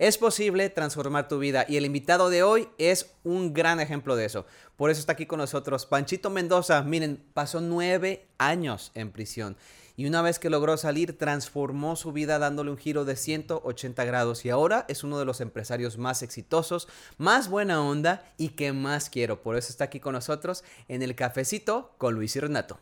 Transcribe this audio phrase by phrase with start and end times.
[0.00, 4.24] Es posible transformar tu vida y el invitado de hoy es un gran ejemplo de
[4.24, 4.46] eso.
[4.76, 6.80] Por eso está aquí con nosotros Panchito Mendoza.
[6.80, 9.58] Miren, pasó nueve años en prisión
[9.96, 14.46] y una vez que logró salir transformó su vida dándole un giro de 180 grados
[14.46, 16.88] y ahora es uno de los empresarios más exitosos,
[17.18, 19.42] más buena onda y que más quiero.
[19.42, 22.80] Por eso está aquí con nosotros en el cafecito con Luis y Renato.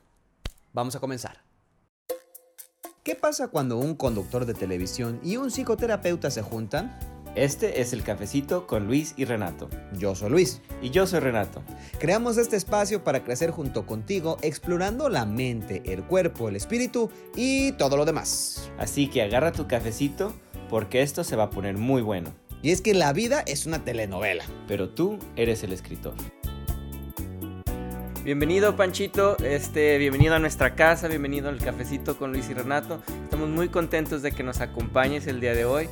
[0.72, 1.47] Vamos a comenzar.
[3.08, 6.98] ¿Qué pasa cuando un conductor de televisión y un psicoterapeuta se juntan?
[7.34, 9.70] Este es el cafecito con Luis y Renato.
[9.94, 10.60] Yo soy Luis.
[10.82, 11.62] Y yo soy Renato.
[11.98, 17.72] Creamos este espacio para crecer junto contigo, explorando la mente, el cuerpo, el espíritu y
[17.72, 18.70] todo lo demás.
[18.76, 20.34] Así que agarra tu cafecito
[20.68, 22.34] porque esto se va a poner muy bueno.
[22.60, 24.44] Y es que la vida es una telenovela.
[24.66, 26.12] Pero tú eres el escritor.
[28.24, 33.02] Bienvenido Panchito, este, bienvenido a nuestra casa, bienvenido al cafecito con Luis y Renato.
[33.24, 35.88] Estamos muy contentos de que nos acompañes el día de hoy.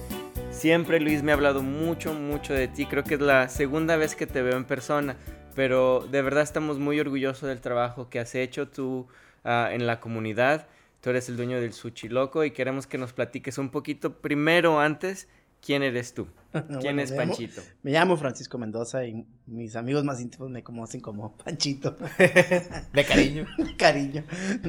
[0.50, 2.84] Siempre Luis me ha hablado mucho, mucho de ti.
[2.86, 5.16] Creo que es la segunda vez que te veo en persona,
[5.54, 9.06] pero de verdad estamos muy orgullosos del trabajo que has hecho tú
[9.44, 10.66] uh, en la comunidad.
[11.00, 14.80] Tú eres el dueño del Sushi Loco y queremos que nos platiques un poquito primero
[14.80, 15.28] antes
[15.60, 16.28] ¿Quién eres tú?
[16.80, 17.62] ¿Quién es Panchito?
[17.82, 21.96] Me llamo Francisco Mendoza y mis amigos más íntimos me conocen como Panchito.
[22.92, 23.46] De cariño.
[23.58, 24.24] De cariño.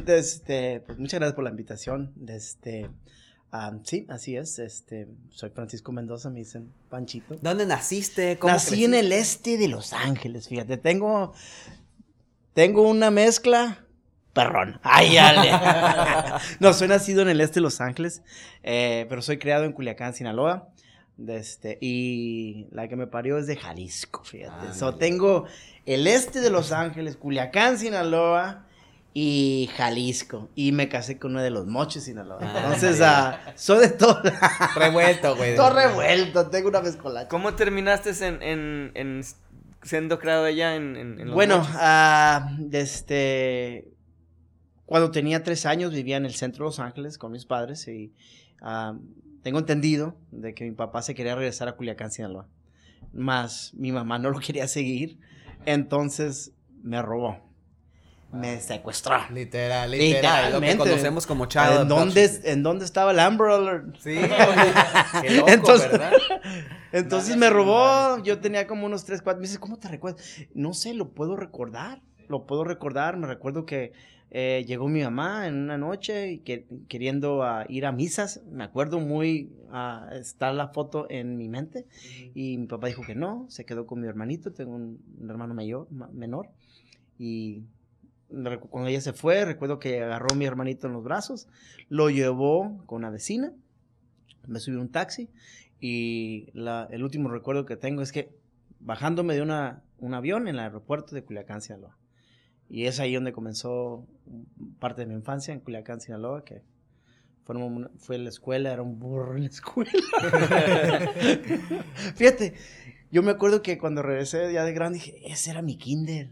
[0.06, 2.14] Este, pues muchas gracias por la invitación.
[2.28, 2.90] Este,
[3.54, 4.60] um, sí, así es.
[4.60, 7.36] Este, soy Francisco Mendoza, me dicen Panchito.
[7.42, 8.38] ¿Dónde naciste?
[8.38, 10.78] ¿Cómo Nací en el este de Los Ángeles, fíjate.
[10.78, 11.34] Tengo,
[12.54, 13.84] tengo una mezcla
[14.34, 14.80] perrón.
[14.84, 15.52] Ay, ale.
[16.60, 18.22] no, soy nacido en el este de Los Ángeles,
[18.62, 20.70] eh, pero soy criado en Culiacán, Sinaloa.
[21.18, 24.74] De este, y la que me parió es de Jalisco, fíjate.
[24.74, 25.46] so, tengo
[25.88, 28.68] el este de Los Ángeles, Culiacán, Sinaloa
[29.16, 30.50] y Jalisco.
[30.54, 32.38] Y me casé con uno de los moches, Sinaloa.
[32.40, 34.22] Ah, Entonces, uh, soy de todo.
[34.76, 35.56] revuelto, güey.
[35.56, 37.28] Todo revuelto, tengo una mezcola.
[37.28, 39.22] ¿Cómo terminaste en, en, en
[39.82, 43.92] siendo creado allá en, en, los Bueno, uh, este...
[44.86, 48.14] Cuando tenía tres años vivía en el centro de Los Ángeles con mis padres y
[48.62, 48.98] uh,
[49.44, 52.48] tengo entendido de que mi papá se quería regresar a Culiacán, Sinaloa.
[53.14, 55.20] Más mi mamá no lo quería seguir.
[55.66, 56.54] Entonces
[56.84, 57.48] me robó.
[58.32, 59.18] Me secuestró.
[59.32, 60.52] Literal, literal.
[60.52, 63.96] Lo que conocemos como child ¿En dónde, ¿En dónde estaba el Amber Alert?
[64.00, 64.16] Sí,
[65.22, 66.12] qué loco, entonces, ¿verdad?
[66.92, 68.22] Entonces me robó.
[68.24, 69.40] Yo tenía como unos 3, 4.
[69.40, 70.22] Me dice, ¿cómo te recuerdas?
[70.54, 72.02] No sé, lo puedo recordar.
[72.28, 73.16] Lo puedo recordar.
[73.16, 73.94] Me recuerdo que
[74.32, 78.42] eh, llegó mi mamá en una noche y que, queriendo uh, ir a misas.
[78.52, 81.86] Me acuerdo muy, uh, está la foto en mi mente.
[82.34, 84.52] Y mi papá dijo que no, se quedó con mi hermanito.
[84.52, 86.50] Tengo un, un hermano mayor, menor.
[87.18, 87.64] Y
[88.70, 91.48] cuando ella se fue, recuerdo que agarró a mi hermanito en los brazos,
[91.90, 93.54] lo llevó con una vecina,
[94.46, 95.30] me subió un taxi.
[95.80, 98.30] Y la, el último recuerdo que tengo es que
[98.80, 101.97] bajándome de una, un avión en el aeropuerto de Culiacán, Sinaloa.
[102.70, 104.06] Y es ahí donde comenzó
[104.80, 106.64] parte de mi infancia, en Culiacán, Sinaloa, que
[107.44, 107.56] fue,
[107.98, 109.92] fue la escuela, era un burro en la escuela.
[112.16, 112.56] Fíjate,
[113.10, 116.32] yo me acuerdo que cuando regresé ya de grande dije, ese era mi kinder.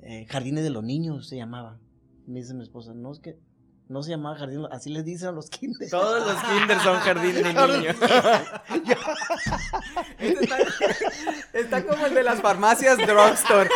[0.00, 1.80] Eh, Jardines de los Niños se llamaba.
[2.26, 3.38] Me dice mi esposa, no, es que
[3.88, 5.90] no se llamaba jardín, así les dicen a los kinders.
[5.90, 7.96] Todos los kinders son jardín de niños.
[10.18, 10.56] Este está,
[11.52, 13.68] está, como el de las farmacias drugstore.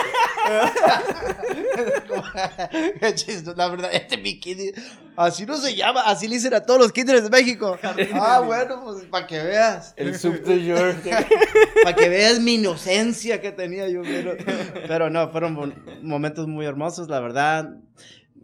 [3.57, 4.75] La verdad, este mi kinder,
[5.17, 7.79] así no se llama, así le dicen a todos los kinders de México.
[8.15, 9.95] Ah, bueno, pues para que veas.
[9.97, 11.27] El sub de.
[11.83, 14.03] Para que veas mi inocencia que tenía yo.
[14.03, 14.37] Pero,
[14.89, 17.71] pero no, fueron momentos muy hermosos, la verdad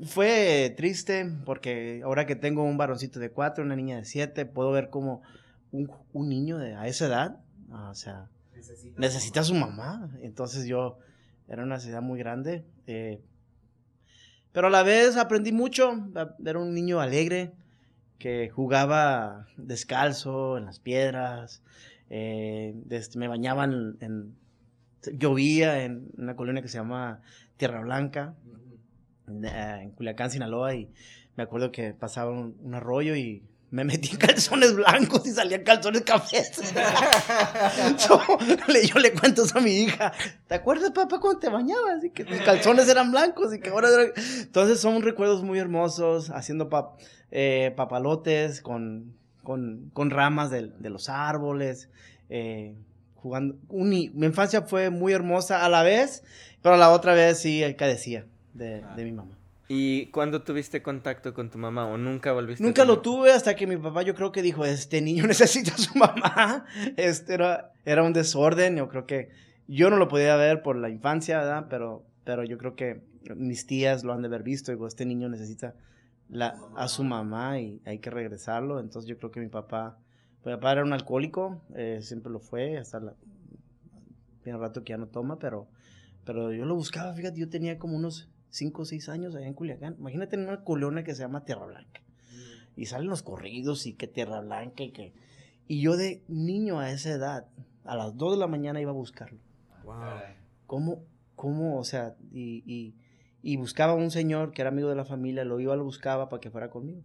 [0.04, 4.70] fue triste porque ahora que tengo un varoncito de cuatro, una niña de siete, puedo
[4.70, 5.22] ver como
[5.72, 7.40] un, un niño de, a esa edad,
[7.70, 8.28] o sea,
[8.96, 10.10] necesita, a su mamá.
[10.22, 10.98] Entonces yo,
[11.48, 12.64] era una necesidad muy grande.
[12.86, 13.20] Eh,
[14.52, 15.92] pero a la vez aprendí mucho,
[16.44, 17.52] era un niño alegre
[18.18, 21.62] que jugaba descalzo en las piedras,
[22.08, 22.74] eh,
[23.16, 24.34] me bañaban en,
[25.18, 27.20] llovía en una colonia que se llama
[27.56, 28.34] Tierra Blanca.
[29.28, 30.88] Eh, en Culiacán, Sinaloa, y
[31.36, 36.02] me acuerdo que pasaba un, arroyo y me metí en calzones blancos y salían calzones
[36.02, 36.72] cafés.
[38.08, 40.12] yo, le cuento eso a mi hija.
[40.46, 42.04] ¿Te acuerdas, papá, cuando te bañabas?
[42.04, 43.88] Y que tus calzones eran blancos y que ahora...
[44.38, 46.70] Entonces son recuerdos muy hermosos, haciendo
[47.32, 51.90] eh, papalotes con, con, con ramas de, de, los árboles,
[52.28, 52.76] eh,
[53.16, 53.56] jugando...
[53.68, 56.22] mi infancia fue muy hermosa a la vez,
[56.62, 59.36] pero a la otra vez sí decía de, de mi mamá.
[59.68, 62.62] ¿Y cuándo tuviste contacto con tu mamá o nunca volviste?
[62.62, 65.74] Nunca a lo tuve hasta que mi papá yo creo que dijo, este niño necesita
[65.74, 66.66] a su mamá.
[66.96, 69.30] Este era, era un desorden, yo creo que
[69.66, 71.66] yo no lo podía ver por la infancia, ¿verdad?
[71.68, 73.02] Pero, pero yo creo que
[73.34, 75.74] mis tías lo han de haber visto, digo, este niño necesita
[76.28, 78.78] la, a su mamá y hay que regresarlo.
[78.78, 79.98] Entonces yo creo que mi papá,
[80.44, 83.14] mi papá era un alcohólico, eh, siempre lo fue, hasta la,
[84.44, 85.66] rato que ya no toma, pero,
[86.24, 89.54] pero yo lo buscaba, fíjate, yo tenía como unos 5 o 6 años allá en
[89.54, 89.96] Culiacán.
[89.98, 92.00] Imagínate en una colonia que se llama Tierra Blanca.
[92.74, 95.12] Y salen los corridos y que Tierra Blanca y que...
[95.68, 97.46] Y yo de niño a esa edad,
[97.84, 99.38] a las 2 de la mañana iba a buscarlo.
[100.66, 101.04] ¿Cómo,
[101.34, 102.94] cómo, o sea, y, y,
[103.42, 106.28] y buscaba a un señor que era amigo de la familia, lo iba, lo buscaba
[106.28, 107.02] para que fuera conmigo.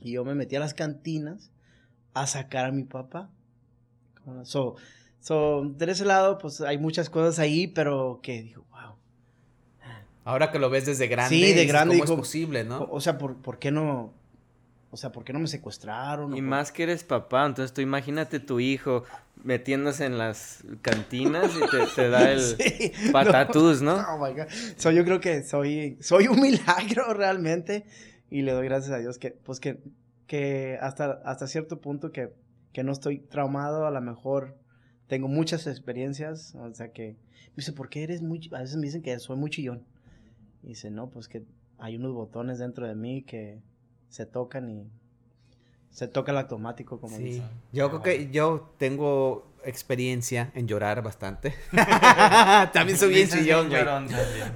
[0.00, 1.50] Y yo me metí a las cantinas
[2.14, 3.30] a sacar a mi papá.
[4.44, 4.76] So,
[5.20, 8.97] so, de ese lado, pues hay muchas cosas ahí, pero que digo, wow.
[10.28, 12.80] Ahora que lo ves desde grande, Sí, de grande, ¿cómo dijo, es posible, no?
[12.80, 14.12] O, o sea, ¿por, ¿por qué no?
[14.90, 16.32] O sea, ¿por qué no me secuestraron?
[16.32, 19.04] Y ¿O por- más que eres papá, entonces tú imagínate tu hijo
[19.42, 23.96] metiéndose en las cantinas y te, te da el Sí, patatús, ¿no?
[23.96, 24.48] Oh my God.
[24.76, 27.86] So, yo creo que soy, soy un milagro realmente
[28.30, 29.78] y le doy gracias a Dios que, pues que,
[30.26, 32.34] que hasta, hasta cierto punto que,
[32.74, 34.58] que no estoy traumado, a lo mejor
[35.06, 37.16] tengo muchas experiencias, o sea que,
[37.46, 39.86] me dice, ¿por qué eres muy, chi-?" a veces me dicen que soy muy chillón.
[40.62, 41.44] Y dice, no, pues que
[41.78, 43.60] hay unos botones dentro de mí que
[44.08, 44.90] se tocan y
[45.90, 47.22] se toca el automático, como Sí.
[47.24, 47.48] dicen.
[47.72, 51.54] Yo creo que yo tengo experiencia en llorar bastante.
[52.72, 53.82] También soy bien chillón, güey.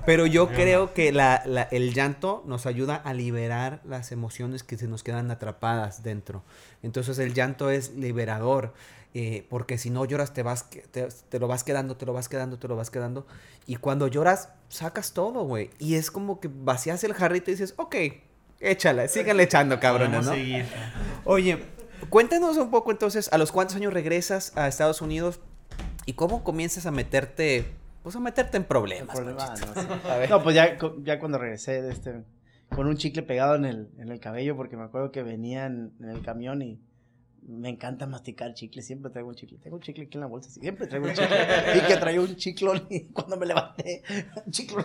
[0.06, 4.62] Pero yo Yo creo que la, la- el llanto nos ayuda a liberar las emociones
[4.62, 6.43] que se nos quedan atrapadas dentro.
[6.82, 8.75] Entonces el llanto es liberador.
[9.14, 12.28] Eh, porque si no lloras te vas te, te lo vas quedando, te lo vas
[12.28, 13.26] quedando, te lo vas quedando.
[13.66, 15.70] Y cuando lloras, sacas todo, güey.
[15.78, 17.96] Y es como que vacías el jarrito y dices, ok,
[18.60, 20.32] échala, síganle echando, cabrones, ¿no?
[20.32, 20.64] seguir.
[21.24, 21.58] Oye,
[22.08, 25.40] cuéntanos un poco entonces, ¿a los cuántos años regresas a Estados Unidos
[26.06, 27.66] y cómo comienzas a meterte,
[28.02, 29.14] pues a meterte en problemas?
[29.14, 29.88] Problema, no, sí.
[30.08, 30.30] A ver.
[30.30, 32.22] No, pues ya, ya cuando regresé de este,
[32.74, 35.92] con un chicle pegado en el, en el cabello, porque me acuerdo que venía en,
[36.00, 36.80] en el camión y
[37.48, 39.58] me encanta masticar chicle, siempre traigo un chicle.
[39.58, 41.36] Tengo un chicle aquí en la bolsa, siempre traigo un chicle.
[41.76, 44.02] y que traigo un chiclón y cuando me levanté,
[44.46, 44.84] un chiclón.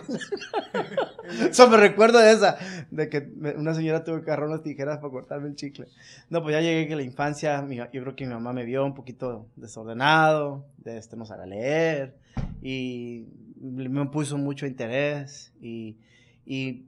[1.50, 2.58] Eso me recuerdo de esa,
[2.90, 5.86] de que una señora tuvo que agarrar unas tijeras para cortarme el chicle.
[6.30, 8.94] No, pues ya llegué que la infancia, yo creo que mi mamá me vio un
[8.94, 12.16] poquito desordenado, de este no saber leer,
[12.60, 13.26] y
[13.60, 15.96] me puso mucho interés, y,
[16.44, 16.86] y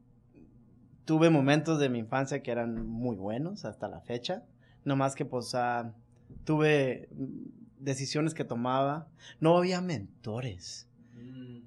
[1.04, 4.42] tuve momentos de mi infancia que eran muy buenos hasta la fecha,
[4.84, 5.92] no más que pues ah,
[6.44, 9.08] tuve mm, decisiones que tomaba,
[9.40, 10.86] no había mentores.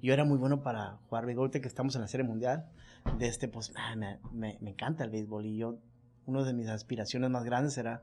[0.02, 2.66] Yo era muy bueno para jugar béisbol, que estamos en la Serie Mundial.
[3.18, 5.46] De este, pues, ah, me, me- me encanta el béisbol.
[5.46, 5.78] Y yo,
[6.26, 8.02] una de mis aspiraciones más grandes era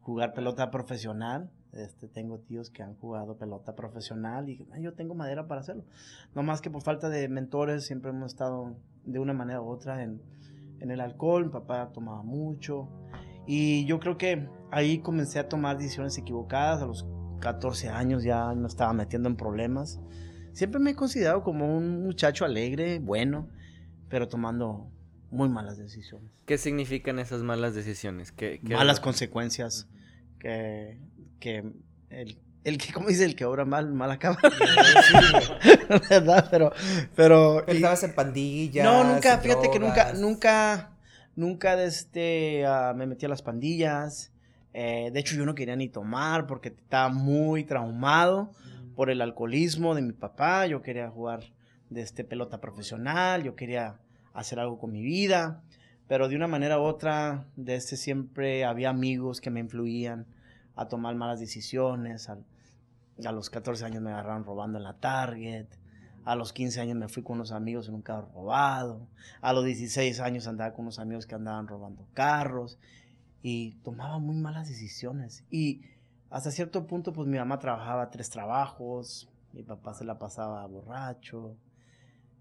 [0.00, 1.50] jugar pelota profesional.
[1.72, 5.84] Este, tengo tíos que han jugado pelota profesional y "Ah, yo tengo madera para hacerlo.
[6.34, 8.74] No más que por falta de mentores, siempre hemos estado
[9.04, 10.20] de una manera u otra en,
[10.80, 11.44] en el alcohol.
[11.46, 12.88] Mi papá tomaba mucho.
[13.52, 16.82] Y yo creo que ahí comencé a tomar decisiones equivocadas.
[16.82, 17.04] A los
[17.40, 19.98] 14 años ya me estaba metiendo en problemas.
[20.52, 23.48] Siempre me he considerado como un muchacho alegre, bueno,
[24.08, 24.88] pero tomando
[25.30, 26.30] muy malas decisiones.
[26.46, 28.30] ¿Qué significan esas malas decisiones?
[28.30, 29.88] ¿Qué, qué- Malas consecuencias.
[30.38, 31.00] Que,
[31.40, 31.72] que
[32.10, 34.38] el, el que, como dice, el que obra mal, mal acaba.
[36.10, 36.48] ¿Verdad?
[36.50, 36.72] Pero,
[37.16, 37.62] pero.
[37.66, 38.84] Pero y- estabas en pandillas.
[38.84, 40.20] no, nunca, fíjate que nunca, drogas.
[40.20, 40.90] nunca,
[41.36, 44.32] nunca de este, ah, me metí a las pandillas.
[44.72, 48.52] Eh, de hecho, yo no quería ni tomar porque estaba muy traumado
[48.94, 50.66] por el alcoholismo de mi papá.
[50.66, 51.40] Yo quería jugar
[51.88, 53.98] de este pelota profesional, yo quería
[54.32, 55.62] hacer algo con mi vida,
[56.06, 60.26] pero de una manera u otra, de este siempre había amigos que me influían
[60.76, 62.28] a tomar malas decisiones.
[62.28, 62.44] al-
[63.24, 65.66] a los 14 años me agarraron robando en la Target.
[66.24, 69.08] A los 15 años me fui con unos amigos en un carro robado.
[69.40, 72.78] A los 16 años andaba con unos amigos que andaban robando carros.
[73.42, 75.44] Y tomaba muy malas decisiones.
[75.50, 75.82] Y
[76.28, 79.28] hasta cierto punto, pues mi mamá trabajaba tres trabajos.
[79.52, 81.56] Mi papá se la pasaba borracho.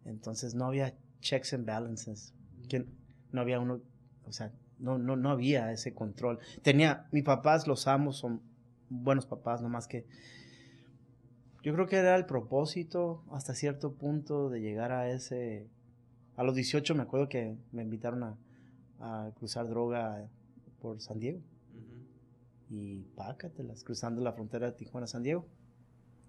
[0.05, 2.33] Entonces no había checks and balances.
[2.67, 2.85] Que
[3.31, 3.81] no había uno,
[4.25, 6.39] o sea, no, no, no había ese control.
[6.61, 8.41] Tenía, mis papás los amo, son
[8.89, 10.05] buenos papás, nomás que
[11.63, 15.67] yo creo que era el propósito hasta cierto punto de llegar a ese...
[16.35, 18.37] A los 18 me acuerdo que me invitaron a,
[18.99, 20.27] a cruzar droga
[20.81, 21.41] por San Diego.
[22.69, 25.45] Y pácatelas, cruzando la frontera de Tijuana a San Diego.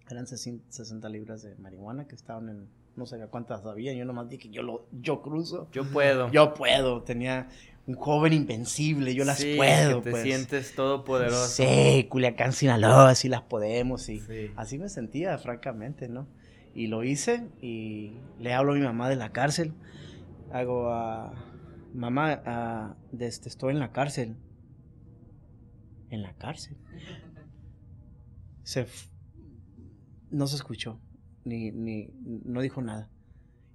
[0.08, 4.28] Eran 60 60 libras de marihuana que estaban en, no sabía cuántas había, yo nomás
[4.28, 5.68] dije, yo, lo, yo cruzo.
[5.72, 6.30] Yo puedo.
[6.30, 7.48] Yo puedo, tenía
[7.86, 9.98] un joven invencible, yo las Sí, puedo.
[9.98, 10.22] que te pues.
[10.22, 11.46] sientes todopoderoso.
[11.48, 14.50] Sí, Culiacán, Sinaloa, sí las podemos, y Sí.
[14.56, 16.26] así me sentía, francamente, ¿no?
[16.74, 19.72] Y lo hice y le hablo a mi mamá de la cárcel.
[20.52, 21.32] Hago a
[21.94, 24.36] mamá, a, de este, estoy en la cárcel.
[26.10, 26.76] En la cárcel.
[28.62, 28.86] Se
[30.30, 31.00] no se escuchó,
[31.50, 32.10] ni, ni,
[32.44, 33.08] no dijo nada.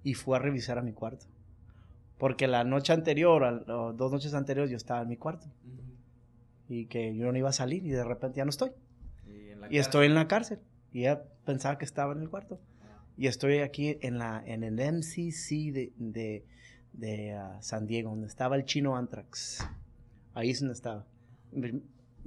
[0.03, 1.25] Y fue a revisar a mi cuarto.
[2.17, 5.47] Porque la noche anterior, o dos noches anteriores, yo estaba en mi cuarto.
[6.69, 8.71] Y que yo no iba a salir y de repente ya no estoy.
[9.27, 10.59] Y, en la Y estoy en la cárcel.
[10.93, 12.59] Y ella pensaba que estaba en el cuarto.
[13.17, 16.45] Y estoy aquí en, la, en el MCC de, de,
[16.93, 19.67] de, ah, San Diego, donde estaba el chino Antrax.
[20.33, 21.05] Ahí es donde estaba.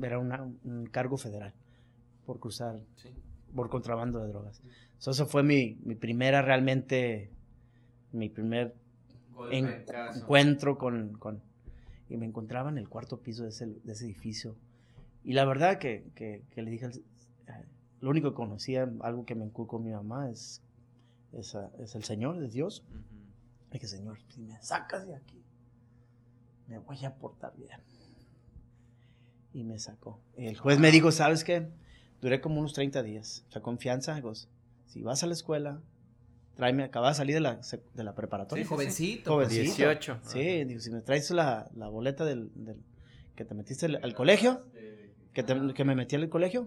[0.03, 1.53] Era una- un cargo federal
[2.27, 2.81] por cruzar,
[3.55, 4.63] por contrabando de drogas.
[4.99, 7.31] So, eso fue mi, mi primera realmente,
[8.13, 8.75] mi primer
[9.51, 9.67] en-
[10.17, 11.41] encuentro con, con-
[12.11, 14.57] Y me encontraba en el cuarto piso de ese, de ese edificio.
[15.25, 17.65] Y la verdad que, que- que le dije, al- eh,
[18.01, 20.63] lo único que conocía, algo que me inculcó mi mamá, es,
[21.33, 22.83] es, ah, es el Señor, es Dios.
[23.71, 25.43] Le dije, Señor, si me sacas de aquí,
[26.67, 27.79] me voy a portar bien.
[29.55, 30.19] Y me sacó.
[30.37, 31.69] El juez me dijo, ¿sabes qué?
[32.21, 33.45] Duré como unos 30 días.
[33.49, 34.15] O sea, confianza.
[34.15, 34.33] Digo,
[34.89, 35.81] si vas a la escuela,
[36.57, 37.61] tráeme, acabas de salir de la,
[37.95, 38.65] de la preparatoria.
[38.65, 39.33] Sí, jovencito.
[39.35, 39.63] Jovencito.
[39.63, 40.19] 18.
[40.25, 42.83] Sí, digo, si me traes la, la boleta del, del-
[43.37, 44.65] que te metiste al, al colegio,
[45.33, 46.67] que, te- que me metí al colegio,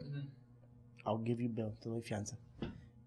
[1.06, 2.38] I'll give you bail, te doy fianza.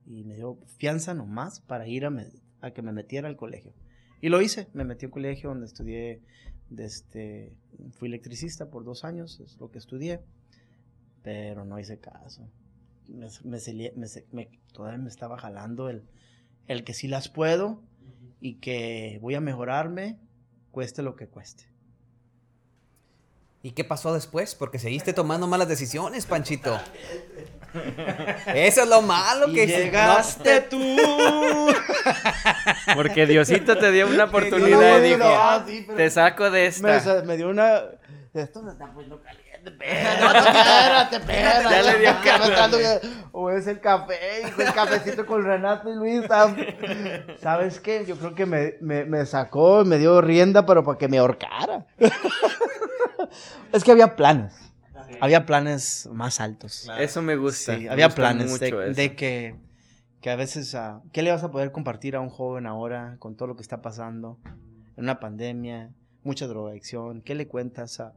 [0.07, 2.29] Y me dio fianza nomás para ir a, me-
[2.61, 3.73] a que me metiera al colegio.
[4.21, 6.21] Y lo hice, me metí al colegio donde estudié,
[6.71, 7.53] de este,
[7.93, 10.21] fui electricista por dos años, es lo que estudié,
[11.23, 12.49] pero no hice caso.
[13.09, 13.93] Me, me, celie-
[14.33, 16.05] me todavía me estaba jalando el,
[16.67, 17.83] el que sí las puedo
[18.41, 20.19] y que voy a mejorarme,
[20.71, 21.65] cueste lo que cueste.
[23.63, 24.55] ¿Y qué pasó después?
[24.55, 26.79] Porque seguiste tomando malas decisiones, Panchito.
[28.55, 30.79] Eso es lo malo Y que llegaste tú.
[32.95, 35.25] Porque Diosito te dio una oportunidad y dijo,
[35.67, 37.23] sí, te saco de esta.
[37.25, 37.83] me dio una.
[38.35, 39.44] Esto me está poniendo caliente.
[39.75, 41.65] Espérate, espérate.
[41.71, 44.17] Ya le dio que- O es el café,
[44.47, 46.23] hijo, el cafecito con Renato y Luis.
[47.41, 48.05] ¿Sabes qué?
[48.07, 51.87] Yo creo que me, me, me sacó, me dio rienda, pero para que me ahorcara.
[53.73, 54.55] es que había planes.
[55.21, 56.91] Había planes más altos.
[56.99, 57.75] Eso me gusta.
[57.77, 58.51] Sí, me había gusta planes
[58.97, 59.57] de que,
[60.21, 63.37] que a veces, ah, ¿qué le vas a poder compartir a un joven ahora con
[63.37, 64.39] todo lo que está pasando?
[64.97, 65.91] En una pandemia,
[66.23, 67.21] mucha drogadicción.
[67.23, 68.13] ¿Qué le cuentas a,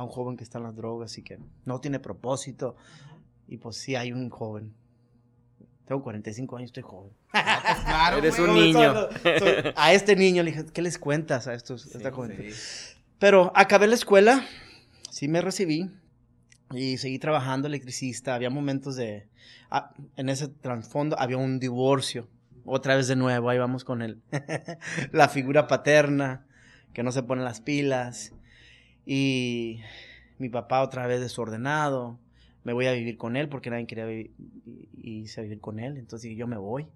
[0.00, 2.76] a un joven que está en las drogas y que no tiene propósito?
[3.48, 4.72] Y pues sí, hay un joven.
[5.86, 7.12] Tengo 45 años, estoy joven.
[7.32, 8.48] Claro, Eres güey.
[8.50, 8.94] un niño.
[9.22, 12.44] Soy- a este niño le dije, ¿qué les cuentas a estos, a esta juventud?
[13.18, 14.44] Pero acabé la escuela,
[15.10, 15.90] sí me recibí
[16.72, 18.34] y seguí trabajando electricista.
[18.34, 19.26] Había momentos de...
[19.70, 22.28] ah, en ese trasfondo había un divorcio.
[22.64, 24.22] Otra vez de nuevo, ahí vamos con el,
[25.12, 26.46] la figura paterna,
[26.92, 28.32] que no se pone las pilas.
[29.06, 29.80] Y
[30.38, 32.18] mi papá otra vez desordenado.
[32.64, 34.32] Me voy a vivir con él porque nadie quería vivir,
[34.98, 35.96] y, irse a vivir con él.
[35.96, 36.86] Entonces dije, yo me voy.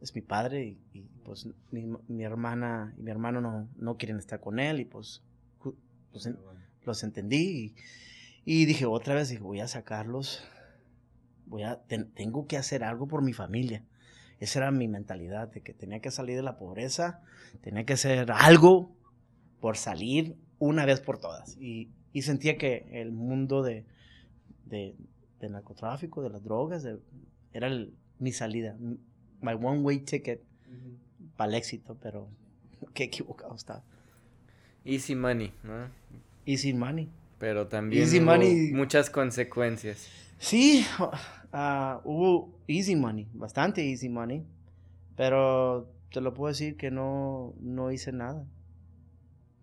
[0.00, 4.18] Es mi padre y, y, pues mi, mi hermana y mi hermano no, no quieren
[4.18, 5.22] estar con él y pues
[5.60, 5.74] ju-
[6.14, 6.38] los, en-
[6.84, 7.74] los entendí
[8.46, 10.42] y, y dije otra vez dije voy a sacarlos
[11.46, 13.84] voy a ten- tengo que hacer algo por mi familia
[14.38, 17.20] esa era mi mentalidad de que tenía que salir de la pobreza
[17.60, 18.90] tenía que hacer algo
[19.60, 23.84] por salir una vez por todas y, y sentía que el mundo de,
[25.48, 27.00] narcotráfico de las drogas de-
[27.52, 28.76] era el- mi salida
[29.40, 30.42] my one way ticket
[31.36, 32.28] para el éxito pero
[32.94, 33.82] qué equivocado estaba
[34.84, 35.88] Easy money, ¿no?
[36.46, 38.72] easy money Pero también Easy hubo money.
[38.72, 40.08] muchas consecuencias.
[40.38, 40.84] Sí,
[41.52, 44.42] ah, hubo easy money, bastante easy money,
[45.16, 48.46] pero te lo puedo decir que no, no hice nada,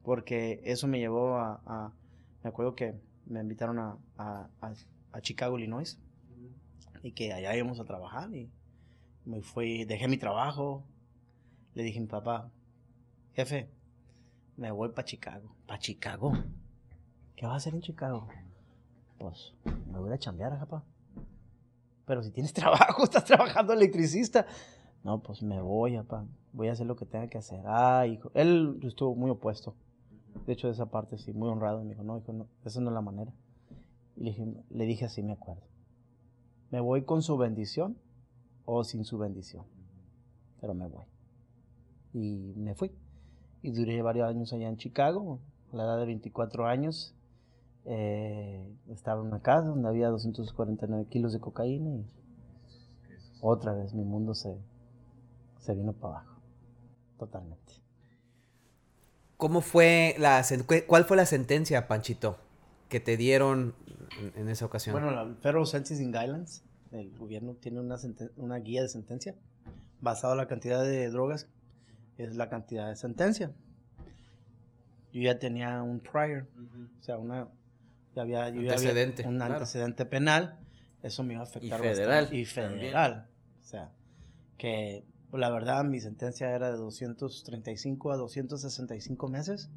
[0.07, 1.91] porque eso me llevó a,
[2.41, 2.95] me acuerdo que
[3.25, 4.73] me invitaron a, a, a-
[5.11, 5.99] a Chicago, Illinois,
[7.03, 8.49] y que allá íbamos a trabajar, y
[9.25, 10.85] me fui, dejé mi trabajo,
[11.73, 12.49] le dije a mi papá,
[13.33, 13.69] jefe,
[14.55, 16.31] me voy para Chicago, para Chicago,
[17.35, 18.29] ¿qué vas a hacer en Chicago?
[19.17, 19.55] Pues
[19.91, 20.85] me voy a chambear, papá.
[22.05, 24.45] Pero si tienes trabajo, estás trabajando electricista.
[25.03, 26.25] No, pues me voy, papá.
[26.53, 27.59] Voy a hacer lo que tenga que hacer.
[27.65, 28.31] Ah, hijo.
[28.35, 29.75] Él estuvo muy opuesto.
[30.45, 31.83] De hecho, esa parte sí, muy honrado.
[31.83, 33.33] Me dijo, no, hijo, no, esa no es la manera.
[34.15, 35.63] Y le dije, le dije así, me acuerdo.
[36.71, 37.97] Me voy con su bendición
[38.65, 39.65] o sin su bendición.
[40.59, 41.05] Pero me voy.
[42.13, 42.91] y me fui.
[43.61, 45.39] Y duré varios años allá en Chicago,
[45.71, 47.15] a la edad de 24 años.
[47.85, 52.05] Eh, estaba en una casa donde había 249 kilos de cocaína y
[53.39, 54.57] otra vez mi mundo se,
[55.59, 56.41] se vino para abajo,
[57.17, 57.86] totalmente.
[59.37, 60.43] ¿Cómo fue la,
[60.87, 62.39] cuál fue la sentencia, Panchito,
[62.89, 63.75] que te dieron
[64.35, 64.93] en, esa ocasión?
[64.93, 67.97] Bueno, la Federal Sentencing Guidelines, el gobierno tiene una,
[68.35, 69.35] una guía de sentencia
[70.01, 71.47] basado en la cantidad de drogas,
[72.17, 73.51] es la cantidad de sentencia.
[75.13, 76.47] Yo ya tenía un prior,
[76.99, 77.47] o sea, una,
[78.15, 80.57] ya había, antecedente, un antecedente penal,
[81.03, 81.79] eso me iba a afectar.
[81.79, 82.33] Y federal.
[82.33, 83.27] Y federal.
[83.61, 83.91] O sea,
[84.57, 89.69] que la verdad mi sentencia era de 235 a 265 meses,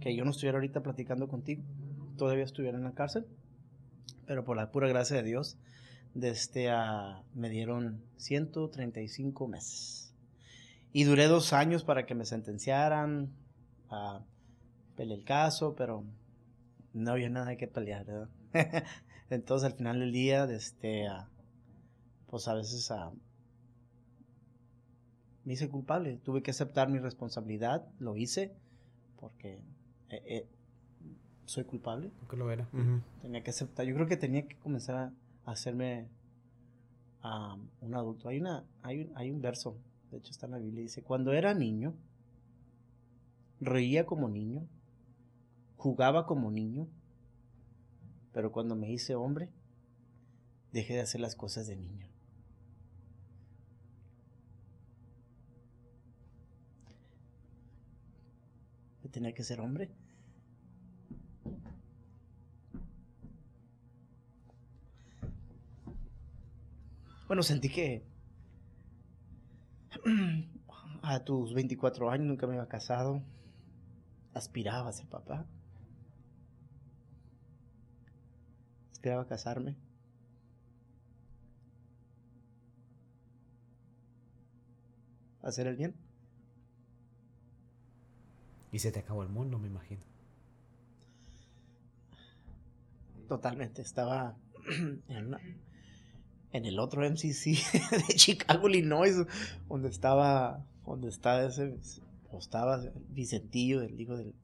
[0.00, 1.62] que yo no estuviera ahorita platicando contigo,
[2.16, 3.26] todavía estuviera en la cárcel,
[4.26, 5.56] pero por la pura gracia de Dios,
[6.14, 10.14] desde este, a, me dieron 135 meses.
[10.92, 13.30] Y duré dos años para que me sentenciaran,
[13.90, 14.24] a
[14.96, 16.04] pelear el caso, pero
[16.94, 18.06] no había nada que pelear.
[19.30, 21.06] Entonces al final del día, este,
[22.28, 22.90] pues a veces
[25.46, 28.52] me hice culpable, tuve que aceptar mi responsabilidad, lo hice,
[29.20, 29.62] porque
[30.10, 30.48] eh, eh,
[31.44, 32.10] soy culpable.
[32.18, 32.68] Porque lo era.
[33.22, 36.08] Tenía que aceptar, yo creo que tenía que comenzar a hacerme
[37.80, 38.28] un adulto.
[38.28, 39.78] Hay, una, hay, un, hay un verso,
[40.10, 41.94] de hecho está en la Biblia, dice, cuando era niño,
[43.60, 44.66] reía como niño,
[45.76, 46.88] jugaba como niño,
[48.32, 49.48] pero cuando me hice hombre,
[50.72, 52.05] dejé de hacer las cosas de niño.
[59.16, 59.88] Tenía que ser hombre.
[67.26, 68.04] Bueno, sentí que
[71.02, 73.22] a tus 24 años nunca me había casado.
[74.34, 75.46] Aspiraba a ser papá.
[78.92, 79.78] Aspiraba a casarme.
[85.40, 86.05] Hacer el bien.
[88.76, 90.02] Y se te acabó el mundo, me imagino.
[93.26, 93.80] Totalmente.
[93.80, 94.36] Estaba
[95.08, 95.40] en una
[96.52, 97.56] en el otro MCC
[98.06, 99.16] de Chicago, Illinois,
[99.66, 101.74] donde estaba, donde está ese,
[102.38, 104.34] estaba Vicentillo, el hijo del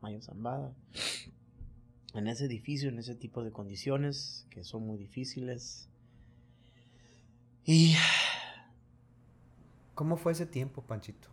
[0.00, 0.74] Mayo Zambada.
[2.14, 5.90] En ese edificio, en ese tipo de condiciones que son muy difíciles.
[7.66, 7.94] Y.
[9.94, 11.28] ¿Cómo fue ese tiempo, Panchito?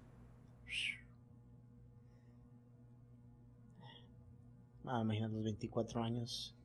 [4.92, 6.56] Ah, imagínate los 24 años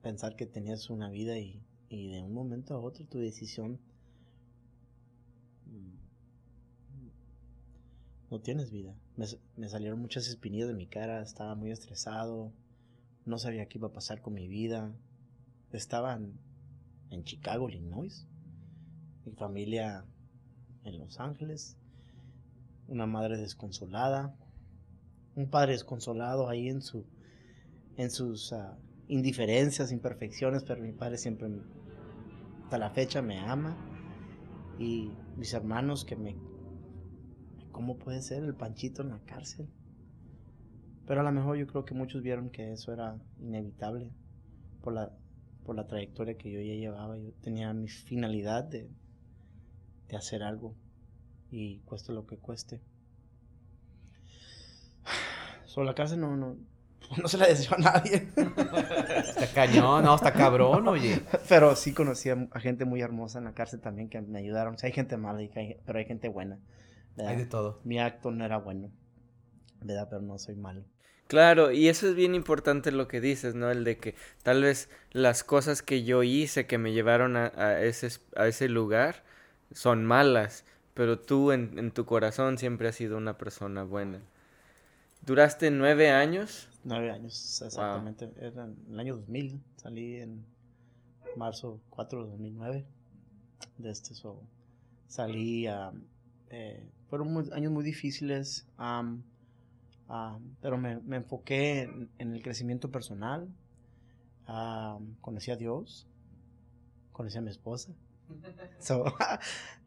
[0.00, 3.78] pensar que tenías una vida y, de un momento a otro tu decisión
[5.66, 5.96] mm,
[8.30, 8.94] no tienes vida.
[9.16, 12.54] Me, salieron muchas espinillas de mi cara, estaba muy estresado,
[13.26, 14.90] no sabía qué iba a pasar con mi vida.
[15.72, 16.18] Estaba
[17.10, 18.26] en Chicago, Illinois,
[19.26, 20.06] mi familia
[20.84, 21.76] en Los Ángeles,
[22.86, 24.34] una madre desconsolada,
[25.38, 27.06] un padre desconsolado ahí en su
[27.96, 28.76] en sus ah,
[29.08, 31.48] indiferencias, imperfecciones, pero mi padre siempre,
[32.64, 33.76] hasta la fecha, me ama.
[34.78, 36.36] Y mis hermanos que me...
[37.72, 39.68] ¿Cómo puede ser el Panchito en la cárcel?
[41.06, 44.12] Pero a lo mejor yo creo que muchos vieron que eso era inevitable
[44.82, 45.12] por la,
[45.64, 47.16] por la trayectoria que yo ya llevaba.
[47.16, 48.88] Yo tenía mi finalidad de,
[50.08, 50.74] de hacer algo
[51.50, 52.80] y cueste lo que cueste.
[55.78, 56.56] Sobre la cárcel no, no,
[57.22, 58.26] no se la deseo a nadie.
[58.36, 61.22] Está cañón, no, está cabrón, oye.
[61.48, 64.74] Pero sí conocí a gente muy hermosa en la cárcel también que me ayudaron.
[64.74, 65.40] O sea, hay gente mala,
[65.86, 66.58] pero hay gente buena.
[67.24, 67.80] Hay de todo.
[67.84, 68.90] Mi acto no era bueno,
[69.80, 70.08] ¿verdad?
[70.10, 70.82] Pero no soy malo.
[71.28, 73.70] Claro, y eso es bien importante lo que dices, ¿no?
[73.70, 78.08] El de que tal vez las cosas que yo hice que me llevaron a, ese,
[78.34, 79.22] a ese lugar
[79.70, 80.64] son malas,
[80.94, 84.18] pero tú en, en tu corazón siempre has sido una persona buena.
[85.28, 86.70] ¿Duraste nueve años?
[86.84, 88.32] Nueve años, exactamente.
[88.38, 89.62] Era en el año 2000.
[89.76, 90.42] Salí en
[91.36, 92.86] marzo 4 de 2009.
[93.76, 94.42] De este, so,
[95.06, 95.66] salí.
[96.48, 98.66] Eh, fueron años muy difíciles.
[100.62, 101.82] pero me, me enfoqué
[102.16, 103.50] en, el crecimiento personal.
[105.20, 106.06] conocí a Dios.
[107.12, 107.92] Conocí a mi esposa.
[108.80, 109.04] So,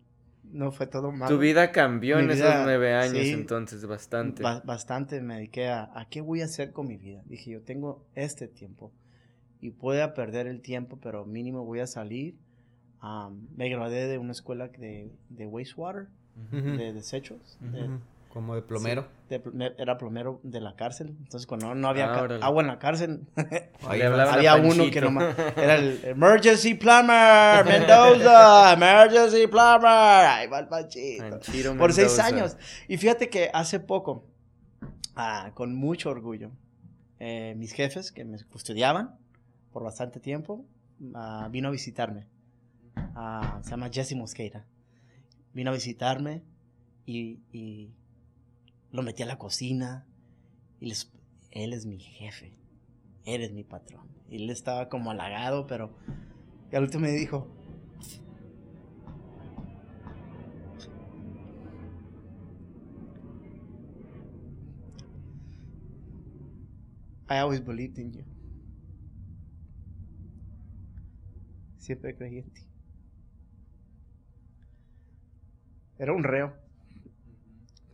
[0.51, 1.33] no fue todo malo.
[1.33, 4.43] Tu vida cambió en esos nueve años, entonces, bastante.
[4.43, 7.21] bastante me dediqué a, a qué voy a hacer con mi vida.
[7.25, 8.91] Dije, yo tengo este tiempo
[9.59, 12.35] y pueda perder el tiempo, pero mínimo voy a salir.
[13.55, 16.07] me gradué de una escuela de, de wastewater,
[16.51, 17.57] de desechos.
[18.33, 19.09] Como de plomero.
[19.27, 19.41] de
[19.77, 21.09] era plomero de la cárcel.
[21.19, 23.27] Entonces, cuando no había Ah, agua en la cárcel,
[23.85, 29.85] había uno que nomás era el Emergency Plumber Mendoza, Emergency Plumber.
[29.85, 31.29] Ahí va el Panchito.
[31.29, 32.55] Panchito Por seis años.
[32.87, 34.25] Y fíjate que hace poco,
[35.15, 36.51] ah, con mucho orgullo,
[37.19, 39.17] eh, mis jefes que me custodiaban
[39.73, 40.65] por bastante tiempo,
[41.15, 42.27] ah, vino a visitarme.
[42.95, 44.65] Ah, se llama Jesse Mosqueira.
[45.53, 46.43] Vino a visitarme
[47.05, 47.91] y, y
[48.91, 50.05] lo metí a la cocina.
[50.79, 51.11] Y les,
[51.51, 52.57] él es mi jefe.
[53.25, 54.07] Él es mi patrón.
[54.29, 55.93] Y él estaba como halagado, pero
[56.71, 57.47] y al último me dijo,
[67.29, 68.23] I always believed in you.
[71.77, 72.61] Siempre creí en ti.
[75.97, 76.53] Era un reo.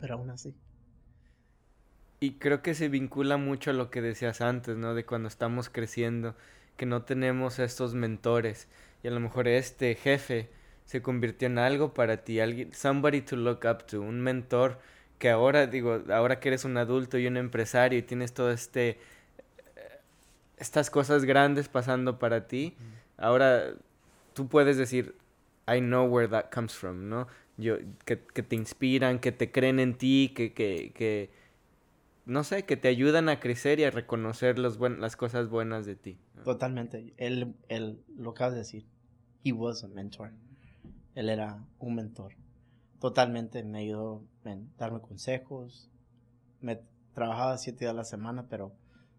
[0.00, 0.54] Pero aún así.
[2.20, 4.94] Y creo que se vincula mucho a lo que decías antes, ¿no?
[4.94, 6.34] De cuando estamos creciendo,
[6.76, 8.68] que no tenemos estos mentores.
[9.02, 10.48] Y a lo mejor este jefe
[10.84, 14.78] se convirtió en algo para ti, alguien, somebody to look up to, un mentor
[15.18, 18.90] que ahora, digo, ahora que eres un adulto y un empresario y tienes todo este,
[18.90, 18.96] eh,
[20.56, 22.76] estas cosas grandes pasando para ti,
[23.16, 23.74] ahora
[24.32, 25.14] tú puedes decir,
[25.66, 27.26] I know where that comes from, ¿no?
[27.58, 31.30] Yo, que, que te inspiran, que te creen en ti, que, que, que,
[32.28, 35.86] no sé, que te ayudan a crecer y a reconocer los buen- las cosas buenas
[35.86, 36.18] de ti.
[36.44, 37.14] Totalmente.
[37.16, 38.86] Él, él lo acabas de decir.
[39.44, 40.32] He was a mentor.
[41.14, 42.34] Él era un mentor.
[43.00, 45.88] Totalmente me ayudó en darme consejos.
[46.60, 46.80] Me
[47.14, 48.72] trabajaba siete días a la semana, pero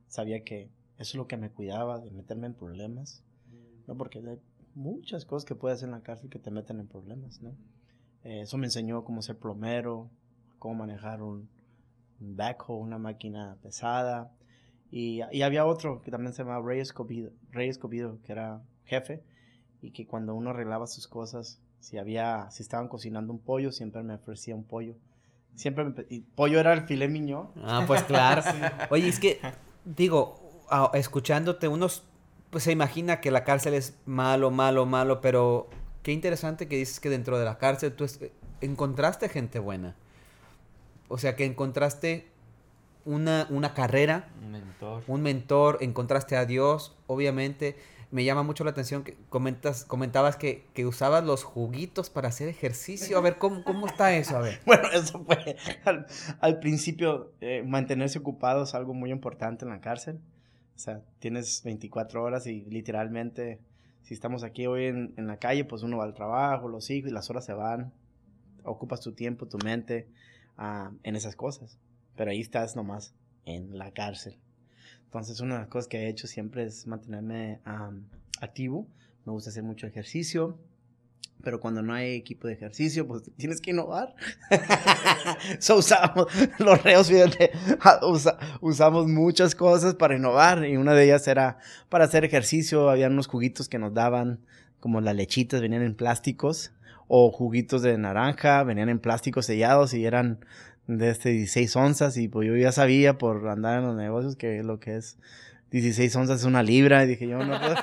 [0.07, 0.65] sabía que
[0.97, 3.23] eso es lo que me cuidaba, de meterme en problemas.
[3.87, 3.95] ¿no?
[3.95, 4.39] Porque hay
[4.75, 7.55] muchas cosas que puedes hacer en la cárcel que te meten en problemas, ¿no?
[8.23, 10.09] Eh, eso me enseñó cómo ser plomero,
[10.59, 11.49] cómo manejar un,
[12.21, 14.31] un backhoe, una máquina pesada.
[14.91, 19.23] Y, y había otro que también se llamaba Rey Escobido, Rey Escobido, que era jefe,
[19.81, 24.03] y que cuando uno arreglaba sus cosas, si había, si estaban cocinando un pollo, siempre
[24.03, 24.95] me ofrecía un pollo.
[25.55, 27.49] Siempre me, y pollo era el filet mignon.
[27.63, 28.41] Ah, pues claro.
[28.89, 29.39] Oye, es que,
[29.85, 30.39] digo,
[30.93, 32.03] escuchándote, unos,
[32.49, 35.69] pues se imagina que la cárcel es malo, malo, malo, pero
[36.03, 38.19] qué interesante que dices que dentro de la cárcel tú es-
[38.61, 39.95] encontraste gente buena.
[41.09, 42.27] O sea, que encontraste
[43.03, 45.03] una, una carrera, Un mentor.
[45.07, 47.75] un mentor, encontraste a Dios, obviamente.
[48.11, 52.47] Me llama mucho la atención que comentas, comentabas que, que usabas los juguitos para hacer
[52.47, 53.17] ejercicio.
[53.17, 54.37] A ver, ¿cómo, cómo está eso?
[54.37, 54.59] A ver.
[54.65, 56.07] Bueno, eso fue al,
[56.39, 60.19] al principio, eh, mantenerse ocupado es algo muy importante en la cárcel.
[60.75, 63.59] O sea, tienes 24 horas y literalmente,
[64.01, 67.11] si estamos aquí hoy en, en la calle, pues uno va al trabajo, los hijos
[67.11, 67.91] y las horas se van.
[68.63, 70.07] Ocupas tu tiempo, tu mente
[70.59, 71.79] ah, en esas cosas.
[72.15, 73.13] Pero ahí estás nomás
[73.45, 74.37] en la cárcel.
[75.05, 78.03] Entonces, una de las cosas que he hecho siempre es mantenerme am,
[78.41, 78.85] activo.
[79.25, 80.59] Me gusta hacer mucho ejercicio.
[81.41, 84.13] Pero cuando no hay equipo de ejercicio, pues tienes que innovar.
[85.59, 86.27] so, usamos,
[86.59, 87.51] los reos, fíjate,
[88.03, 90.65] usa- usamos muchas cosas para innovar.
[90.65, 92.89] Y una de ellas era para hacer ejercicio.
[92.89, 94.39] Había unos juguitos que nos daban,
[94.79, 96.71] como las lechitas, venían en plásticos.
[97.11, 100.45] O juguitos de naranja, venían en plásticos sellados y eran
[100.87, 102.15] de este 16 onzas.
[102.17, 105.17] Y pues yo ya sabía por andar en los negocios que lo que es
[105.71, 107.03] 16 onzas es una libra.
[107.03, 107.75] Y dije, yo no puedo.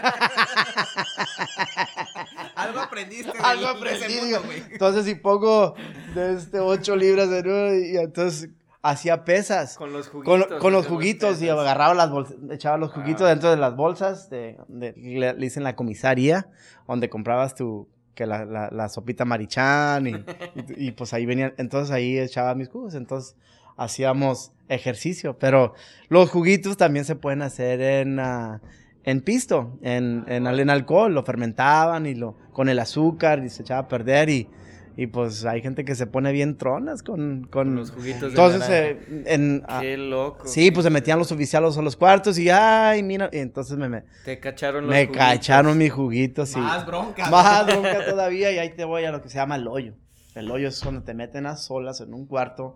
[2.54, 3.32] Algo aprendiste.
[3.42, 4.14] Algo aprendí.
[4.24, 4.38] digo.
[4.70, 5.74] Entonces, si pongo
[6.14, 8.50] de este 8 libras de nuevo, y entonces
[8.82, 9.76] hacía pesas.
[9.76, 10.60] Con los juguitos.
[10.60, 13.30] con los juguitos y agarraba las bolsas, echaba los juguitos Ah.
[13.30, 16.48] dentro de las bolsas, de, de- le, le dicen la comisaría,
[16.86, 21.54] donde comprabas tu, que la, la, la sopita marichán y, y- y, pues ahí venían,
[21.58, 23.36] entonces ahí echaba mis jugos, entonces
[23.76, 25.74] hacíamos ejercicio, pero
[26.08, 28.60] los juguitos también se pueden hacer en, ah,
[29.04, 33.50] en pisto, en, en, al- en alcohol, lo fermentaban y lo, con el azúcar y
[33.50, 34.48] se echaba a perder y,
[34.96, 38.28] y pues hay gente que se pone bien tronas con, con, Con los juguitos de
[38.28, 38.78] entonces, naranja.
[38.88, 40.46] eh, en, ah, Qué loco.
[40.48, 43.88] Sí, pues se metían los oficiales a los cuartos y ay, mira, y entonces me,
[43.88, 45.16] me, Te cacharon los me juguitos.
[45.26, 47.30] cacharon mis juguitos y Más bronca.
[47.30, 49.94] más bronca todavía y ahí te voy a lo que se llama el hoyo.
[50.34, 52.74] El hoyo es cuando te meten a solas en un cuarto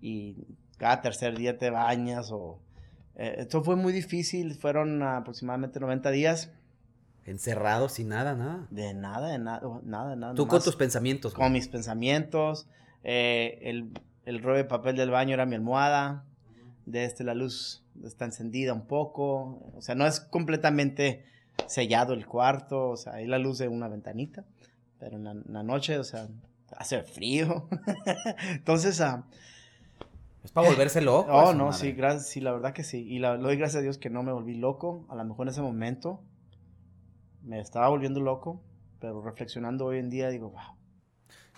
[0.00, 0.36] y
[0.78, 2.58] cada tercer día te bañas o...
[3.16, 6.50] eh, esto fue muy difícil, fueron aproximadamente 90 días
[7.24, 8.66] Encerrado sin nada, nada.
[8.70, 10.34] de nada, de nada, nada, nada.
[10.34, 11.34] Tú con tus pensamientos.
[11.34, 12.66] con mis pensamientos.
[13.04, 13.90] eh, el,
[14.26, 16.24] el rollo de papel del baño era mi almohada.
[16.86, 19.60] De este la luz está encendida un poco.
[19.76, 21.24] O sea, no es completamente
[21.66, 22.88] sellado el cuarto.
[22.90, 24.44] O sea, hay la luz de una ventanita.
[24.98, 26.26] Pero en la, en la noche, o sea,
[26.76, 27.68] hace frío.
[28.50, 29.24] Entonces, ah,
[30.44, 31.30] Es para volverse loco.
[31.32, 31.78] oh, no, madre.
[31.78, 33.06] sí, gracias, sí, la verdad que sí.
[33.08, 35.06] Y la, le doy gracias a Dios que no me volví loco.
[35.08, 36.20] A lo mejor en ese momento
[37.44, 38.60] me estaba volviendo loco,
[39.00, 40.76] pero reflexionando hoy en día digo, wow,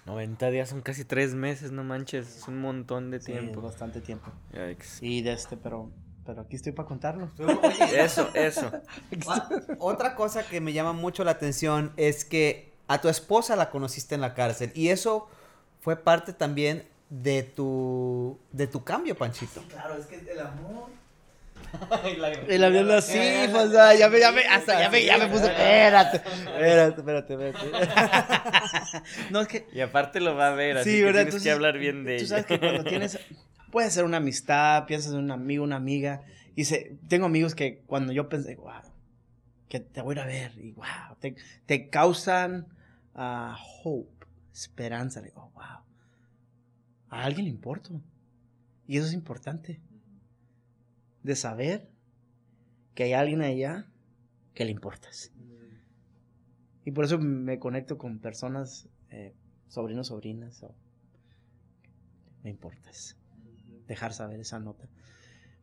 [0.06, 2.36] 90 días son casi 3 meses, no manches.
[2.36, 3.60] Es un montón de sí, es tiempo.
[3.62, 4.30] bastante tiempo.
[4.52, 4.98] Yikes.
[5.00, 5.90] Y de este, pero,
[6.26, 7.30] pero aquí estoy para contarlo.
[7.96, 8.70] Eso, eso.
[9.28, 13.70] Ah, Otra cosa que me llama mucho la atención es que a tu esposa la
[13.70, 15.26] conociste en la cárcel y eso
[15.80, 19.62] fue parte también de tu de tu cambio, Panchito.
[19.68, 20.88] Claro, es que el amor.
[22.48, 23.18] Y la viendo así,
[23.50, 27.34] pues, ah, ya me, ya me, hasta ya me, ya me puse, espérate, espérate, espérate,
[27.34, 29.02] espérate.
[29.30, 31.20] No, es que, Y aparte lo va a ver, así Sí, que ¿verdad?
[31.22, 32.28] tienes Entonces, que hablar bien de tú ella.
[32.28, 33.18] sabes que cuando tienes,
[33.70, 36.22] puede ser una amistad, piensas en un amigo, una amiga,
[36.56, 38.82] y se, tengo amigos que cuando yo pensé, wow,
[39.68, 41.34] que te voy a ir a ver, y wow, te,
[41.66, 42.66] te causan
[43.14, 45.80] ah, hope, esperanza, le digo, wow,
[47.10, 48.00] a alguien le importo,
[48.86, 49.80] y eso es importante,
[51.24, 51.90] de saber
[52.94, 53.88] que hay alguien allá
[54.54, 55.32] que le importas.
[56.84, 59.34] Y por eso me conecto con personas, eh,
[59.68, 60.64] sobrinos, sobrinas,
[62.42, 63.16] me importas.
[63.88, 64.86] Dejar saber esa nota.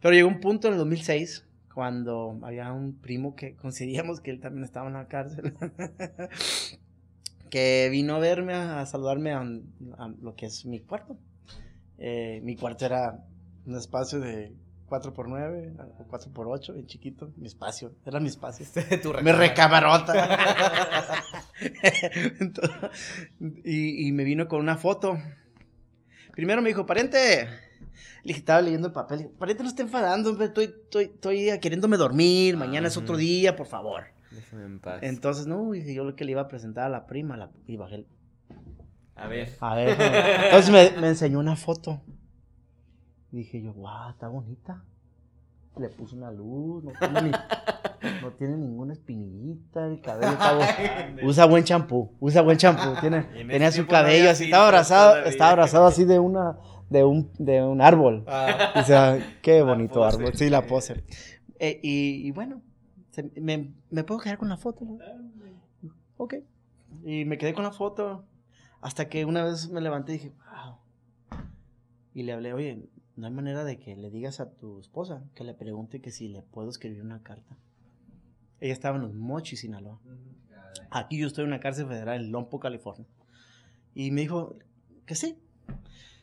[0.01, 4.41] Pero llegó un punto en el 2006 cuando había un primo que coincidíamos que él
[4.41, 5.53] también estaba en la cárcel.
[7.51, 11.19] que vino a verme, a, saludarme a, a lo que es mi cuarto.
[11.99, 13.23] Eh, mi cuarto era
[13.67, 14.55] un espacio de
[14.91, 17.31] 4x9 o 4x8, bien chiquito.
[17.37, 18.65] Mi espacio, era mi espacio.
[19.01, 20.37] tu Me recamarota.
[22.39, 22.75] Entonces,
[23.63, 25.17] y, y me vino con una foto.
[26.33, 27.45] Primero me dijo, pariente.
[28.23, 29.29] Le dije, estaba leyendo el papel.
[29.39, 30.31] Pariente, no esté enfadando.
[30.43, 32.57] Estoy, estoy, estoy queriéndome dormir.
[32.57, 34.03] Mañana es otro día, por favor.
[34.31, 34.99] Déjame en paz.
[35.03, 37.37] Entonces, no, dije, yo lo que le iba a presentar a la prima.
[37.37, 37.95] La, y bajé.
[37.95, 38.07] el-
[39.15, 39.49] A ver.
[39.59, 39.97] A ver.
[39.99, 42.01] Entonces me, me enseñó una foto.
[43.31, 44.83] Dije yo, guau, está bonita.
[45.77, 51.23] Le puse una luz, no tiene, ni- no tiene ninguna espinillita, el cabello está bu-
[51.25, 52.93] Usa buen champú, usa buen champú.
[52.99, 55.29] Tiene, tenía su no cabello así, estaba abrazado, todavía.
[55.31, 56.57] estaba abrazado así de una,
[56.89, 58.25] de un, de un árbol.
[58.75, 60.17] O sea, qué bonito pose.
[60.17, 60.33] árbol.
[60.35, 61.05] Sí, la pose.
[61.57, 62.61] Eh, y, y bueno,
[63.11, 64.83] se- me, me puedo quedar con la foto.
[64.83, 64.97] ¿no?
[66.17, 66.35] Ok.
[67.05, 68.25] Y me quedé con la foto
[68.81, 71.39] hasta que una vez me levanté y dije, wow.
[72.13, 75.43] Y le hablé, oye, no hay manera de que le digas a tu esposa que
[75.43, 77.57] le pregunte que si le puedo escribir una carta.
[78.59, 79.99] Ella estaba en los Mochis, Sinaloa.
[80.91, 83.07] Aquí yo estoy en una cárcel federal en Lompo, California.
[83.95, 84.55] Y me dijo
[85.05, 85.37] que sí.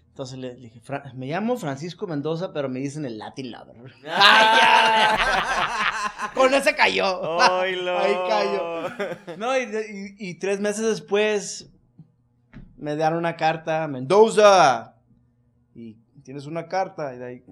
[0.08, 3.76] Entonces le, dije, "Fra- me llamo Francisco Mendoza, pero me dicen el Latin Lover.
[6.34, 7.20] Con ese cayó.
[7.20, 7.98] ¡Oilo!
[7.98, 9.36] Ahí cayó.
[9.36, 11.70] No, y, y- y tres meses después
[12.76, 14.94] me dieron una carta, Mendoza.
[15.74, 15.96] Y
[16.28, 17.14] tienes una carta.
[17.14, 17.44] Y de ahí,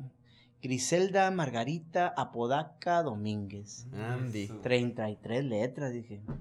[0.61, 3.87] Griselda Margarita Apodaca Domínguez.
[3.95, 4.49] Andy.
[4.63, 6.21] 33 letras, dije.
[6.27, 6.37] No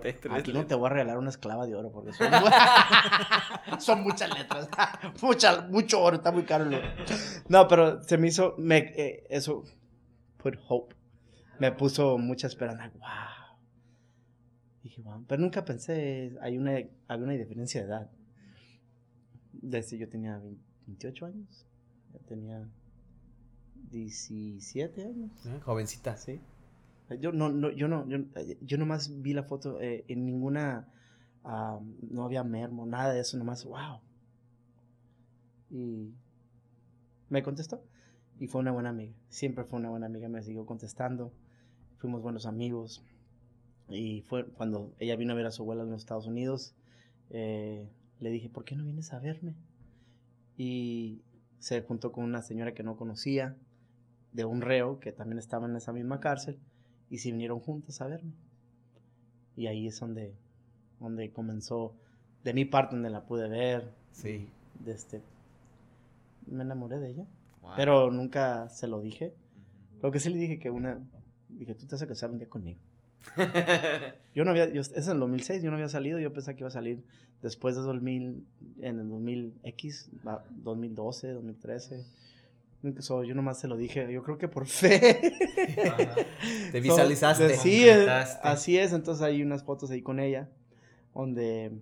[0.00, 2.32] te- 33 aquí no te voy a regalar una esclava de oro porque son,
[3.78, 4.70] son muchas letras.
[5.22, 6.64] Mucha, mucho oro, está muy caro.
[6.64, 6.88] el oro.
[7.50, 9.62] No, pero se me hizo, me, eh, eso,
[10.38, 10.96] put hope.
[11.58, 12.88] Me puso mucha esperanza.
[12.94, 13.58] Wow.
[14.82, 15.26] Dije, wow.
[15.28, 18.10] Pero nunca pensé, hay una, había una diferencia de edad.
[19.52, 20.40] Desde yo tenía
[20.90, 21.66] 28 años.
[22.12, 22.68] Yo tenía
[23.90, 25.46] 17 años.
[25.46, 26.16] Eh, Jovencita.
[26.16, 26.40] Sí.
[27.20, 28.18] Yo no, no, yo no, yo,
[28.60, 30.88] yo nomás vi la foto, eh, en ninguna,
[31.42, 34.00] ah, no había mermo, nada de eso, nomás, wow.
[35.70, 36.14] Y
[37.28, 37.82] me contestó.
[38.38, 41.32] Y fue una buena amiga, siempre fue una buena amiga, me siguió contestando,
[41.98, 43.04] fuimos buenos amigos.
[43.88, 46.74] Y fue cuando ella vino a ver a su abuela en los Estados Unidos,
[47.30, 47.88] eh,
[48.20, 49.56] le dije, ¿por qué no vienes a verme?
[50.62, 51.22] Y
[51.58, 53.56] se juntó con una señora que no conocía,
[54.34, 56.58] de un reo que también estaba en esa misma cárcel
[57.08, 58.34] y se vinieron juntos a verme.
[59.56, 60.34] Y ahí es donde,
[60.98, 61.94] donde comenzó,
[62.44, 64.50] de mi parte, donde la pude ver, Sí.
[64.84, 65.22] de este,
[66.46, 67.26] me enamoré de ella,
[67.62, 67.72] Wow.
[67.76, 69.32] pero nunca se lo dije.
[70.02, 70.98] Lo que sí le dije que una,
[71.48, 72.80] dije, tú te vas a casar un día conmigo.
[74.34, 76.60] Yo no había, yo, es en el 2006, yo no había salido, yo pensé que
[76.60, 77.02] iba a salir
[77.42, 78.44] después de 2000,
[78.80, 82.04] en el 2000X, va, 2012, 2013.
[82.82, 85.20] Nunca- so, yo nomás se lo dije, yo creo que por fe.
[86.70, 87.48] Te So, visualizaste.
[87.48, 88.06] de- sí, eh,
[88.42, 90.48] así es, entonces hay unas fotos ahí con ella,
[91.14, 91.72] donde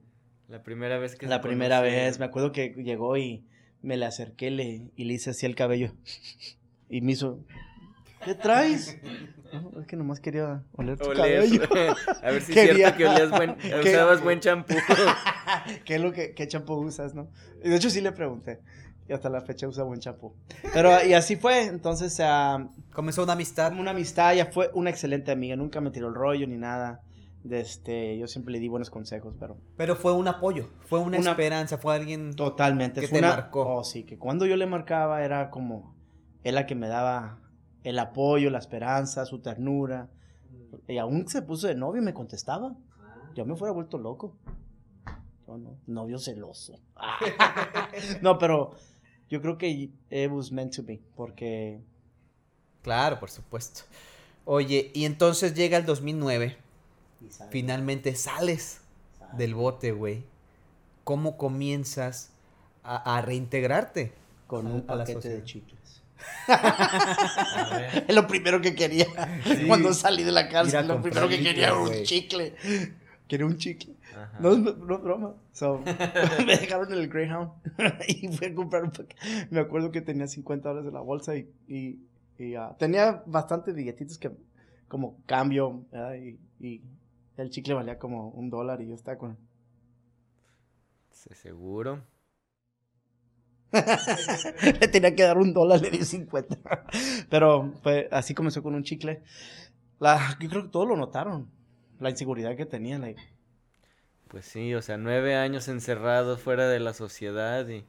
[0.48, 3.44] La primera vez que la primera vez, me acuerdo que llegó y
[3.82, 5.92] me le acerqué le, y le hice así el cabello.
[6.90, 7.44] Y me hizo,
[8.24, 8.98] ¿qué traes?
[9.52, 11.16] No, es que nomás quería oler tu Oler.
[11.16, 11.62] cabello.
[12.22, 14.74] A ver si es cierto que olías buen, que- usabas buen champú.
[15.84, 17.30] ¿Qué es lo que, qué champú usas, no?
[17.64, 18.60] Y de hecho sí le pregunté.
[19.08, 20.34] Y hasta la fecha usa buen champú.
[20.74, 21.64] Pero, y así fue.
[21.64, 23.72] Entonces, ah, Comenzó una amistad.
[23.72, 25.56] una amistad, ella fue una excelente amiga.
[25.56, 27.00] Nunca me tiró el rollo ni nada.
[27.42, 31.18] De este, yo siempre le di buenos consejos, pero Pero fue un apoyo, fue una,
[31.18, 32.34] Una- esperanza, fue alguien...
[32.34, 33.00] totalmente.
[33.00, 33.62] Que fue te una- marcó.
[33.76, 35.94] Oh, sí, que cuando yo le marcaba era como
[36.42, 37.38] él la que me daba
[37.84, 40.08] el apoyo, la esperanza, su ternura.
[40.86, 42.74] Y aún se puso de novio y me contestaba.
[43.34, 44.36] Yo me fuera vuelto loco.
[45.46, 46.78] Yo no, novio celoso.
[48.22, 48.72] no, pero
[49.30, 49.68] yo creo que
[50.10, 51.80] it was meant to be, porque
[52.82, 53.82] Claro, por supuesto.
[54.44, 56.56] Oye, y entonces llega el 2009,
[57.50, 58.80] finalmente sales
[59.36, 60.24] del bote, güey.
[61.04, 62.30] ¿Cómo comienzas
[62.82, 64.12] a, a reintegrarte?
[64.46, 65.77] con a- un a la paquete de chicles.
[68.06, 69.06] Es lo primero que quería
[69.66, 70.86] cuando salí de la cárcel.
[70.88, 72.54] Lo primero que quería era un chicle.
[73.26, 73.94] Quería un chicle.
[74.16, 74.38] Ajá.
[74.40, 75.34] No, es- no es broma.
[75.52, 75.78] So,
[76.46, 77.50] me dejaron en el Greyhound
[78.08, 79.16] y fui a comprar un paquete.
[79.50, 81.98] Me acuerdo que tenía 50 dólares en la bolsa y, y,
[82.38, 84.30] y, ah, tenía bastantes billetitos que
[84.88, 85.84] como cambio
[86.18, 86.82] y, y
[87.36, 89.36] el chicle valía como un dólar y yo estaba con...
[91.10, 92.02] Seguro.
[94.80, 96.58] le tenía que dar un dólar, le di 50.
[97.28, 99.22] Pero fue, así comenzó con un chicle.
[99.98, 101.50] La, yo creo que todos lo notaron.
[102.00, 102.98] La inseguridad que tenía.
[102.98, 103.20] like,
[104.28, 107.84] Pues sí, o sea, nueve años encerrado fuera de la sociedad y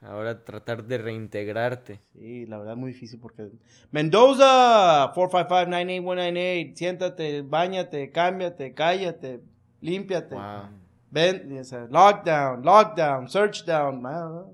[0.00, 2.00] ahora tratar de reintegrarte.
[2.14, 3.48] Sí, la verdad muy difícil porque...
[3.90, 9.40] Mendoza, 455-98198, siéntate, bañate, cámbiate, cállate,
[9.80, 10.34] límpiate.
[10.36, 10.70] Wow.
[11.10, 14.06] Ven, o sea, lockdown, lockdown, search down.
[14.06, 14.44] ah.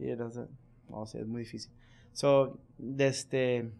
[0.00, 0.28] Y era,
[0.88, 1.70] no, sea, es muy difícil.
[2.12, 2.58] So,
[2.98, 3.70] este,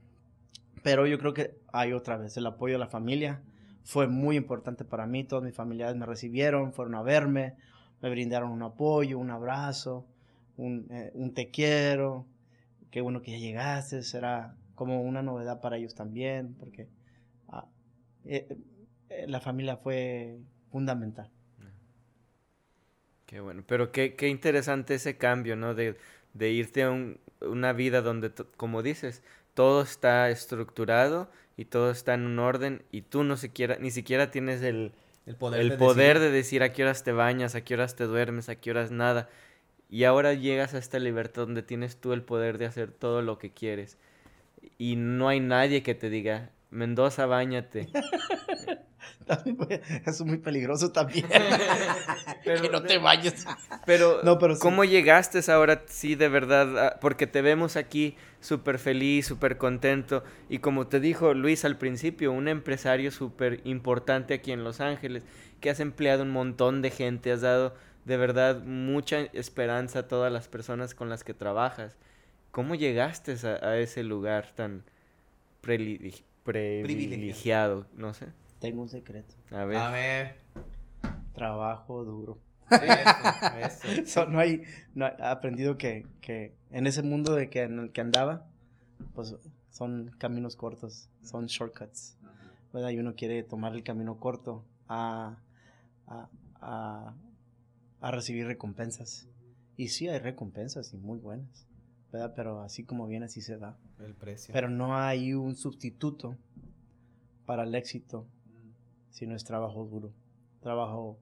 [0.83, 3.43] pero yo creo que hay otra vez el apoyo de la familia.
[3.83, 5.25] Fue muy importante para mí.
[5.25, 7.55] Todos mis familiares me recibieron, fueron a verme,
[8.03, 10.07] me brindaron un apoyo, un abrazo,
[10.57, 12.27] un, eh, un te quiero.
[12.91, 14.03] Qué bueno que ya llegaste.
[14.03, 16.89] Será como una novedad para ellos también, porque
[17.49, 17.67] ah,
[18.25, 18.57] eh,
[19.09, 20.39] eh, la familia fue
[20.71, 21.31] fundamental.
[23.31, 25.77] Qué bueno, pero qué, qué interesante ese cambio, ¿no?
[25.77, 25.95] De,
[26.35, 29.23] de irte a un- una vida donde, como dices,
[29.55, 34.33] todo está estructurado y todo está en un orden y tú no siquiera, ni siquiera
[34.33, 34.91] tienes el,
[35.27, 36.33] El poder, el de poder decidir.
[36.33, 38.91] de decir a qué horas te bañas, a qué horas te duermes, a qué horas
[38.91, 39.29] nada.
[39.89, 43.39] Y ahora llegas a esta libertad donde tienes tú el poder de hacer todo lo
[43.39, 43.97] que quieres.
[44.77, 47.89] Y no hay nadie que te diga, Mendoza, bañate.
[50.05, 51.27] Eso es muy peligroso también.
[52.45, 53.47] Pero que no te vayas.
[53.87, 54.61] Pero, No, pero sí.
[54.61, 56.87] ¿cómo llegaste ahora, sí, de verdad?
[56.87, 60.25] a- Porque te vemos aquí súper feliz, súper contento.
[60.49, 65.25] Y como te dijo Luis al principio, un empresario súper importante aquí en Los Ángeles,
[65.61, 70.33] que has empleado un montón de gente, has dado de verdad mucha esperanza a todas
[70.33, 71.97] las personas con las que trabajas.
[72.51, 74.83] ¿Cómo llegaste a, a ese lugar tan
[75.61, 77.87] privilegiado?
[77.97, 78.27] No sé.
[78.61, 79.35] Tengo un secreto.
[79.51, 79.77] A ver.
[79.77, 80.37] A ver.
[81.35, 82.39] Trabajo duro.
[82.71, 84.07] Eso, eso.
[84.07, 84.63] So, no hay,
[84.95, 88.47] no he aprendido que, que en ese mundo de que, en el que andaba,
[89.15, 89.35] pues
[89.71, 92.17] son caminos cortos, son shortcuts.
[92.73, 92.91] ¿verdad?
[92.91, 95.37] Y uno quiere tomar el camino corto a,
[96.07, 96.29] a,
[96.61, 97.15] a,
[98.01, 99.27] a recibir recompensas.
[99.77, 101.67] Y sí hay recompensas y muy buenas,
[102.13, 102.35] ¿verdad?
[102.37, 103.77] Pero así como viene, así se da.
[103.99, 104.53] El precio.
[104.53, 106.37] Pero no hay un sustituto
[107.47, 108.27] para el éxito
[109.11, 110.13] si no es trabajo duro.
[110.61, 111.19] Trabajo,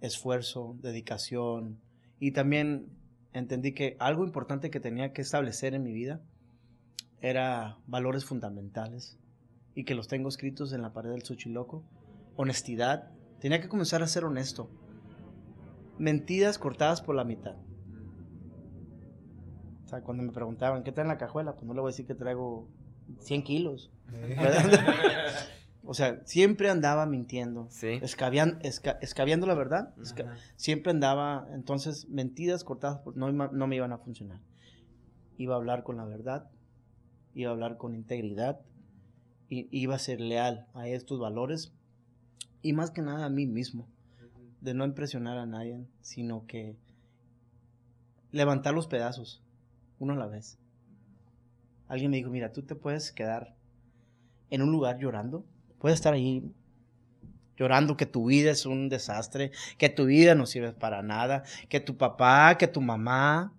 [0.00, 1.80] esfuerzo, dedicación.
[2.20, 2.88] Y también
[3.32, 6.20] entendí que algo importante que tenía que establecer en mi vida
[7.20, 9.18] era valores fundamentales
[9.74, 11.84] y que los tengo escritos en la pared del Xochiloco.
[12.36, 13.10] Honestidad.
[13.40, 14.70] Tenía que comenzar a ser honesto.
[15.98, 17.56] Mentiras cortadas por la mitad.
[19.84, 21.54] O sea, cuando me preguntaban, ¿qué trae en la cajuela?
[21.54, 22.68] Pues no le voy a decir que traigo
[23.20, 23.90] 100 kilos.
[25.90, 27.66] o sea, siempre andaba mintiendo.
[27.70, 27.98] Sí.
[28.60, 29.94] Esca- escabeando la verdad.
[29.96, 34.38] esca- siempre andaba, entonces, mentiras cortadas no, no me iban a funcionar.
[35.38, 36.50] Iba a hablar con la verdad,
[37.34, 38.60] iba a hablar con integridad,
[39.48, 41.72] y iba a ser leal a estos valores,
[42.60, 43.88] y más que nada a mí mismo,
[44.60, 46.76] de no impresionar a nadie, sino que
[48.30, 49.42] levantar los pedazos,
[49.98, 50.58] uno a la vez.
[51.86, 53.54] Alguien me dijo, mira, tú te puedes quedar
[54.50, 55.46] en un lugar llorando,
[55.78, 56.52] puedes estar ahí
[57.56, 61.80] llorando que tu vida es un desastre, que tu vida no sirve para nada, que
[61.80, 63.52] tu papá, que tu mamá.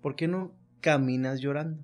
[0.00, 1.82] ¿Por qué no caminas llorando?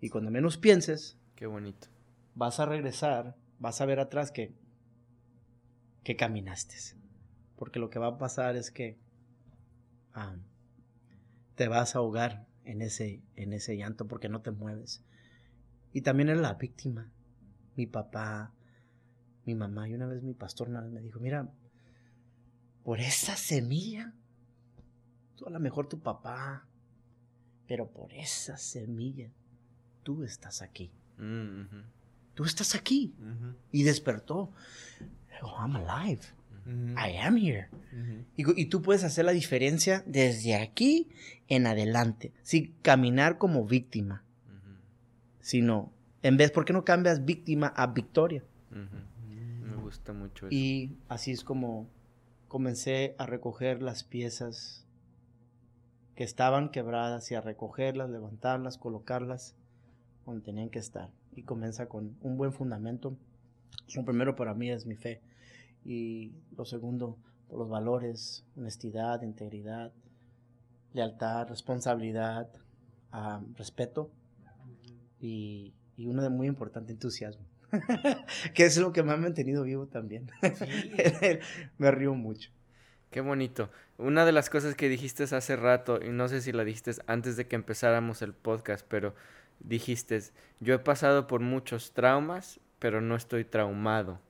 [0.00, 1.88] Y cuando menos pienses, Qué bonito.
[2.34, 4.52] vas a regresar, vas a ver atrás que,
[6.02, 6.76] que caminaste.
[7.56, 8.98] porque lo que va a pasar es que
[10.12, 10.36] ah,
[11.54, 15.02] te vas a ahogar en ese, en ese llanto porque no te mueves.
[15.94, 17.08] Y también eres la víctima.
[17.76, 18.52] Mi papá,
[19.46, 21.48] mi mamá, y una vez mi pastor me dijo, mira,
[22.82, 24.12] por esa semilla,
[25.36, 26.66] tú a lo mejor tu papá,
[27.66, 29.30] pero por esa semilla,
[30.02, 30.92] tú estás aquí.
[31.16, 31.62] Mm,
[32.34, 33.14] Tú estás aquí.
[33.70, 34.50] Y despertó.
[35.42, 36.22] Oh, I'm alive.
[36.66, 37.68] I am here.
[38.36, 41.08] y, y, tú puedes hacer la diferencia desde aquí
[41.46, 42.32] en adelante.
[42.42, 44.23] Sin caminar como víctima.
[45.44, 45.92] Sino,
[46.22, 48.42] en vez, ¿por qué no cambias víctima a victoria?
[48.70, 50.54] Me gusta mucho eso.
[50.56, 51.86] Y así es como
[52.48, 54.86] comencé a recoger las piezas
[56.14, 59.54] que estaban quebradas y a recogerlas, levantarlas, colocarlas
[60.24, 61.10] donde tenían que estar.
[61.36, 63.14] Y comienza con un buen fundamento.
[63.94, 65.20] Lo primero para mí es mi fe.
[65.84, 67.18] Y lo segundo,
[67.50, 69.92] por los valores, honestidad, integridad,
[70.94, 72.48] lealtad, responsabilidad,
[73.58, 74.10] respeto
[75.24, 77.46] y, y uno de muy importante, entusiasmo.
[78.54, 80.30] que es lo que me ha mantenido vivo también.
[81.78, 82.50] me río mucho.
[83.10, 83.70] Qué bonito.
[83.96, 87.36] Una de las cosas que dijiste hace rato, y no sé si la dijiste antes
[87.36, 89.14] de que empezáramos el podcast, pero
[89.60, 90.20] dijiste,
[90.60, 94.20] yo he pasado por muchos traumas, pero no estoy traumado.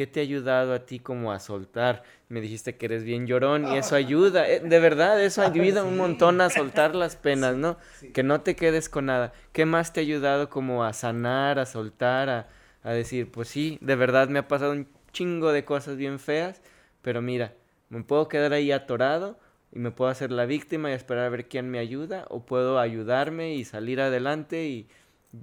[0.00, 2.04] ¿Qué te ha ayudado a ti como a soltar?
[2.30, 5.98] Me dijiste que eres bien llorón y eso ayuda, eh, de verdad, eso ayuda un
[5.98, 7.76] montón a soltar las penas, ¿no?
[8.14, 9.34] Que no te quedes con nada.
[9.52, 12.48] ¿Qué más te ha ayudado como a sanar, a soltar, a,
[12.82, 16.62] a decir, pues sí, de verdad me ha pasado un chingo de cosas bien feas,
[17.02, 17.52] pero mira,
[17.90, 19.38] me puedo quedar ahí atorado
[19.70, 22.78] y me puedo hacer la víctima y esperar a ver quién me ayuda o puedo
[22.78, 24.88] ayudarme y salir adelante y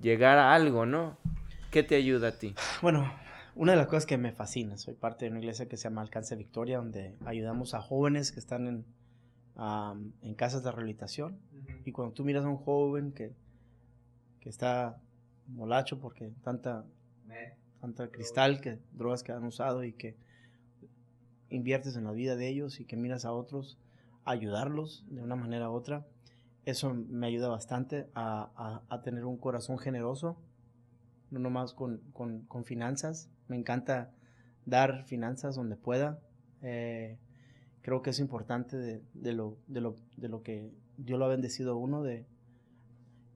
[0.01, 1.16] llegar a algo, ¿no?
[1.70, 2.55] ¿Qué te ayuda a ti?
[2.82, 3.14] Bueno,
[3.58, 6.01] una de las cosas que me fascina, soy parte de una iglesia que se llama
[6.01, 8.86] Alcance Victoria, donde ayudamos a jóvenes que están en,
[10.22, 11.39] en casas de rehabilitación.
[11.84, 13.34] Y cuando tú miras a un joven que,
[14.39, 15.01] que está
[15.47, 16.86] molacho porque tanta,
[17.82, 20.16] tanta cristal, que drogas que han usado y que
[21.49, 23.80] inviertes en la vida de ellos y que miras a otros,
[24.24, 26.05] ayudarlos de una manera u otra,
[26.66, 30.38] eso me ayuda bastante a, a, tener un corazón generoso,
[31.32, 34.11] no nomás con, con, con finanzas, me encanta
[34.65, 36.19] dar finanzas donde pueda.
[36.61, 37.17] Eh,
[37.81, 41.29] creo que es importante de, de, lo, de, lo, de lo que Dios lo ha
[41.29, 42.03] bendecido uno.
[42.03, 42.25] De,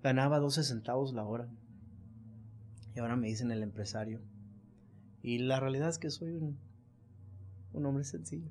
[0.03, 1.47] ganaba 12 centavos la hora.
[2.95, 4.19] Y ahora me dicen el empresario.
[5.23, 6.57] Y la realidad es que soy un,
[7.73, 8.49] un hombre sencillo.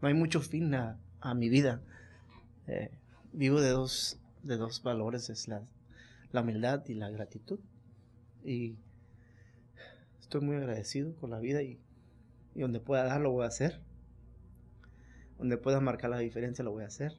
[0.00, 1.82] No hay mucho fin a, a mi vida.
[2.66, 2.90] Eh,
[3.32, 5.62] vivo de dos, de dos valores, es la,
[6.32, 7.58] la humildad y la gratitud.
[8.44, 8.76] Y
[10.20, 11.78] estoy muy agradecido con la vida y,
[12.54, 13.80] donde pueda dar lo voy a hacer.
[15.38, 17.12] Donde pueda marcar la diferencia lo voy a hacer.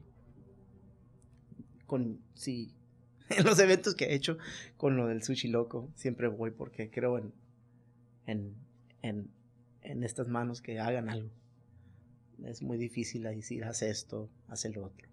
[1.86, 2.74] Con sí,
[3.28, 4.38] en los eventos que he hecho
[4.76, 7.32] con lo del sushi loco, siempre voy porque creo en,
[8.26, 8.54] en,
[9.02, 9.30] en,
[9.82, 11.30] en estas manos que hagan algo.
[12.44, 15.08] Es muy difícil decir, haz esto, haz el otro.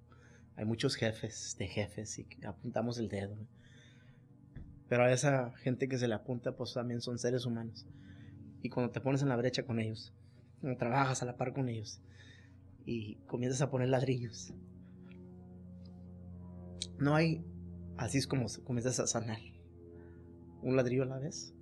[0.56, 3.38] Hay muchos jefes de jefes y apuntamos el dedo.
[4.90, 7.86] Pero a esa gente que se le apunta, pues también son seres humanos.
[8.62, 10.14] Y cuando te pones en la brecha con ellos,
[10.60, 12.02] cuando trabajas a la par con ellos
[12.86, 14.52] y comienzas a poner ladrillos,
[16.98, 17.46] no hay,
[17.98, 19.40] así es como comienzas a sanar.
[20.62, 21.54] Un ladrillo a la vez.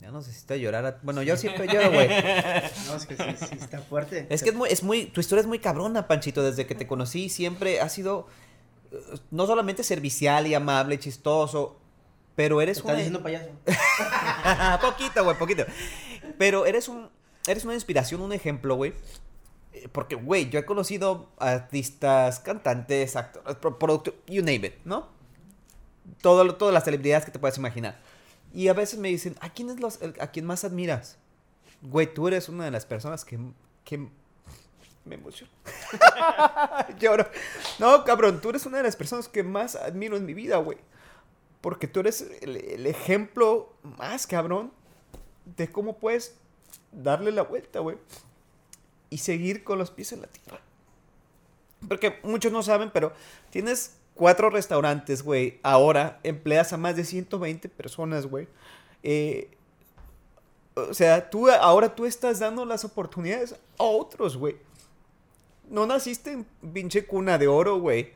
[0.00, 1.00] Ya no necesito llorar.
[1.02, 2.08] Bueno, yo siempre lloro, güey.
[2.88, 4.26] No, es que sí, sí, está fuerte.
[4.28, 6.42] Es que es muy, es muy, tu historia es muy cabrona, Panchito.
[6.42, 8.26] Desde que te conocí siempre ha sido
[9.30, 11.76] no solamente servicial y amable, chistoso,
[12.34, 13.50] pero eres ¿Estás diciendo payaso?
[14.80, 15.64] poquito, güey, poquito.
[16.38, 17.08] Pero eres un
[17.46, 18.94] eres una inspiración, un ejemplo, güey.
[19.92, 25.08] Porque, güey, yo he conocido artistas, cantantes, actores, productores, you name it, ¿no?
[26.20, 28.00] Todo, todas las celebridades que te puedas imaginar.
[28.52, 31.18] Y a veces me dicen, ¿a quién, es los, a quién más admiras?
[31.82, 33.38] Güey, tú eres una de las personas que,
[33.84, 33.98] que
[35.04, 35.52] me emociono.
[36.98, 37.26] Lloro.
[37.78, 40.78] No, cabrón, tú eres una de las personas que más admiro en mi vida, güey.
[41.60, 44.72] Porque tú eres el, ejemplo más, cabrón,
[45.56, 46.36] de cómo puedes
[46.92, 47.96] darle la vuelta, güey.
[49.10, 50.60] Y seguir con los pies en la tierra.
[51.88, 53.12] Porque muchos no saben, pero
[53.50, 55.58] tienes cuatro restaurantes, güey.
[55.62, 58.48] Ahora empleas a más de 120 personas, güey.
[59.02, 59.50] Eh,
[60.74, 64.56] o sea, tú ahora tú estás dando las oportunidades a otros, güey.
[65.68, 68.12] No naciste en pinche cuna de oro, güey.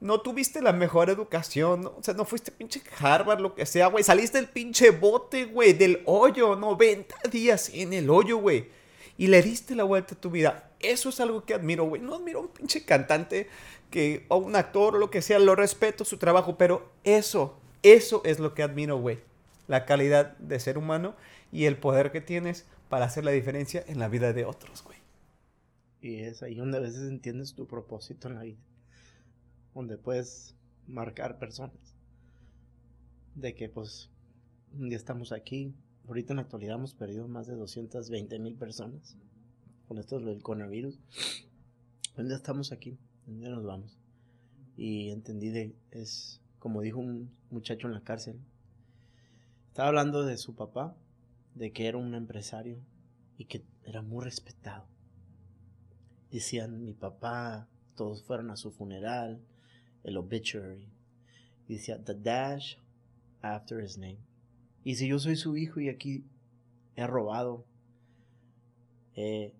[0.00, 4.02] no tuviste la mejor educación, o sea, no fuiste pinche Harvard, lo que sea, güey.
[4.02, 8.68] Saliste del pinche bote, güey, del hoyo, 90 días en el hoyo, güey.
[9.16, 10.70] Y le diste la vuelta a tu vida.
[10.80, 12.02] Eso es algo que admiro, güey.
[12.02, 13.48] No admiro a un pinche cantante
[13.90, 18.22] que, o un actor o lo que sea, lo respeto su trabajo, pero eso, eso
[18.24, 19.20] es lo que admiro, güey.
[19.68, 21.14] La calidad de ser humano
[21.52, 24.98] y el poder que tienes para hacer la diferencia en la vida de otros, güey.
[26.02, 28.58] Y es ahí donde a veces entiendes tu propósito en la vida
[29.74, 30.54] donde puedes
[30.86, 31.94] marcar personas.
[33.34, 34.10] De que pues
[34.72, 35.74] ya estamos aquí.
[36.06, 39.16] Ahorita en la actualidad hemos perdido más de 220 mil personas
[39.88, 40.98] con esto del coronavirus.
[42.16, 43.96] Ya estamos aquí, ya nos vamos.
[44.76, 48.38] Y entendí de, es como dijo un muchacho en la cárcel.
[49.68, 50.94] Estaba hablando de su papá,
[51.54, 52.78] de que era un empresario
[53.38, 54.86] y que era muy respetado.
[56.32, 59.38] Decían, mi papá, todos fueron a su funeral,
[60.02, 60.88] el obituary.
[61.68, 62.76] Y decía, the dash
[63.42, 64.18] after his name.
[64.82, 66.24] Y si yo soy su hijo y aquí
[66.96, 67.66] he robado,
[69.14, 69.52] eh,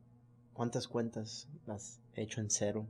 [0.55, 2.87] ¿cuántas cuentas las he hecho en cero?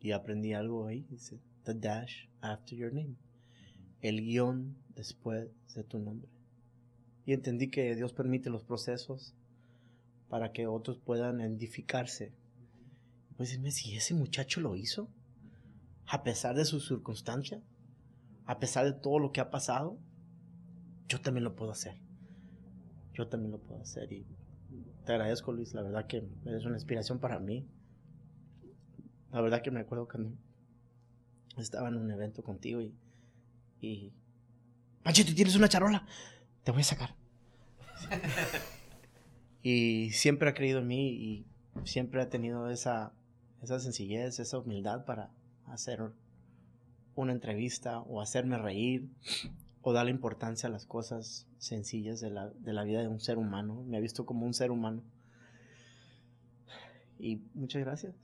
[0.00, 3.14] Y aprendí algo ahí, dice, the dash after your name.
[4.00, 6.28] El guion después de tu nombre.
[7.26, 9.34] Y entendí que Dios permite los procesos
[10.30, 12.32] para que otros puedan edificarse.
[13.36, 15.10] Pues dime si ese muchacho lo hizo
[16.06, 17.60] a pesar de su circunstancia,
[18.46, 19.98] a pesar de todo lo que ha pasado,
[21.08, 21.96] yo también lo puedo hacer.
[23.12, 24.12] Yo también lo puedo hacer.
[24.12, 24.26] Y
[25.04, 25.74] te agradezco, Luis.
[25.74, 27.68] La verdad que eres una inspiración para mí.
[29.32, 30.32] La verdad que me acuerdo cuando
[31.56, 32.94] estaba en un evento contigo y.
[33.80, 34.12] y
[35.34, 36.06] tienes una charola.
[36.62, 37.14] Te voy a sacar.
[39.62, 41.46] y siempre ha creído en mí y
[41.84, 43.12] siempre ha tenido esa,
[43.62, 45.30] esa sencillez, esa humildad para,
[45.72, 46.02] hacer
[47.14, 49.08] una entrevista o hacerme reír
[49.82, 53.38] o darle importancia a las cosas sencillas de la, de la vida de un ser
[53.38, 53.82] humano.
[53.86, 55.02] Me ha visto como un ser humano.
[57.18, 58.14] Y muchas gracias.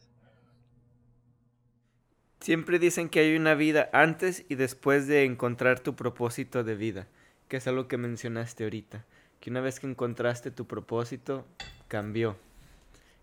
[2.41, 7.09] Siempre dicen que hay una vida antes y después de encontrar tu propósito de vida,
[7.49, 9.05] que es algo que mencionaste ahorita,
[9.47, 11.47] que una vez que encontraste tu propósito,
[11.87, 12.37] cambió.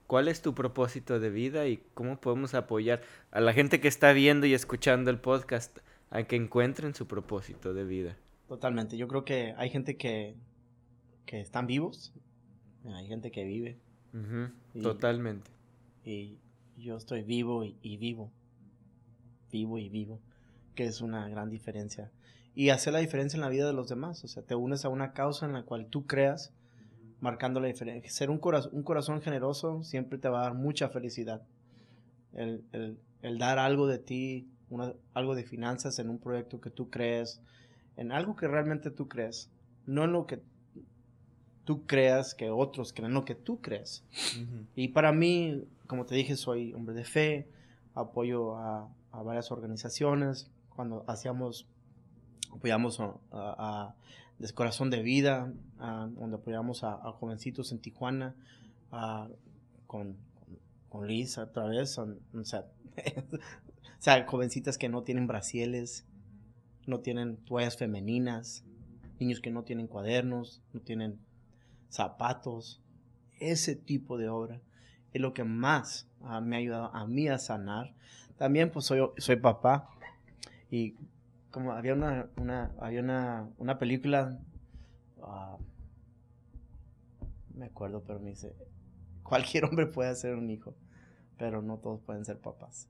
[0.07, 3.01] ¿Cuál es tu propósito de vida y cómo podemos apoyar
[3.31, 5.79] a la gente que está viendo y escuchando el podcast
[6.11, 8.15] a que encuentren su propósito de vida?
[8.47, 8.95] Totalmente.
[8.95, 10.37] Yo creo que hay gente que,
[11.25, 12.13] que están vivos,
[12.85, 13.77] hay gente que vive.
[14.81, 15.51] Totalmente.
[16.05, 16.37] Y
[16.77, 18.31] yo estoy vivo y, y, vivo.
[19.51, 20.21] Vivo y vivo.
[20.73, 22.11] Que es una gran diferencia.
[22.55, 24.23] Y hacer la diferencia en la vida de los demás.
[24.23, 26.53] O sea, te unes a una causa en la cual tú creas
[27.19, 28.11] marcando la diferencia.
[28.11, 31.41] Ser un, corazón, un corazón generoso siempre te va a dar mucha felicidad.
[32.33, 32.97] El,
[33.39, 34.49] dar algo de ti,
[35.13, 37.41] algo de finanzas en un proyecto que tú crees,
[37.95, 39.49] en algo que realmente tú crees,
[39.85, 40.41] no en lo que
[41.63, 44.03] tú creas, que otros creen lo que tú crees.
[44.75, 47.47] Y para mí, como te dije, soy hombre de fe,
[47.93, 48.89] apoyo a,
[49.23, 50.49] varias organizaciones.
[50.75, 51.67] Cuando hacíamos,
[52.53, 52.99] apoyamos
[53.31, 53.95] a
[54.39, 58.35] de Corazón de Vida, donde apoyamos a, jovencitos en Tijuana,
[59.87, 60.17] con,
[60.89, 62.07] con, Liz otra vez, o,
[63.99, 66.05] sea, jovencitas que no tienen brasieles,
[66.85, 68.65] no tienen toallas femeninas,
[69.19, 71.19] niños que no tienen cuadernos, no tienen
[71.89, 72.81] zapatos,
[73.39, 74.61] ese tipo de obra
[75.13, 76.07] es lo que más
[76.41, 77.93] me ha ayudado a mí a sanar.
[78.37, 79.89] También pues soy, soy papá
[80.71, 80.95] y
[81.53, 84.39] como había una, una había una, una película,
[85.17, 85.61] uh,
[87.53, 88.55] me acuerdo, pero me dice,
[89.21, 90.75] cualquier hombre puede ser un hijo,
[91.37, 92.89] pero no todos pueden ser papás.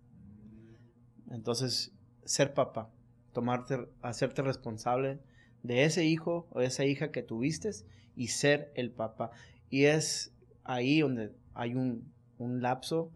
[1.29, 1.93] Entonces,
[2.23, 2.89] ser papá,
[3.33, 5.19] tomarte, hacerte responsable
[5.61, 7.69] de ese hijo o esa hija que tuviste
[8.15, 9.31] y ser el papá.
[9.69, 10.33] Y es
[10.63, 13.11] ahí donde hay un, un lapso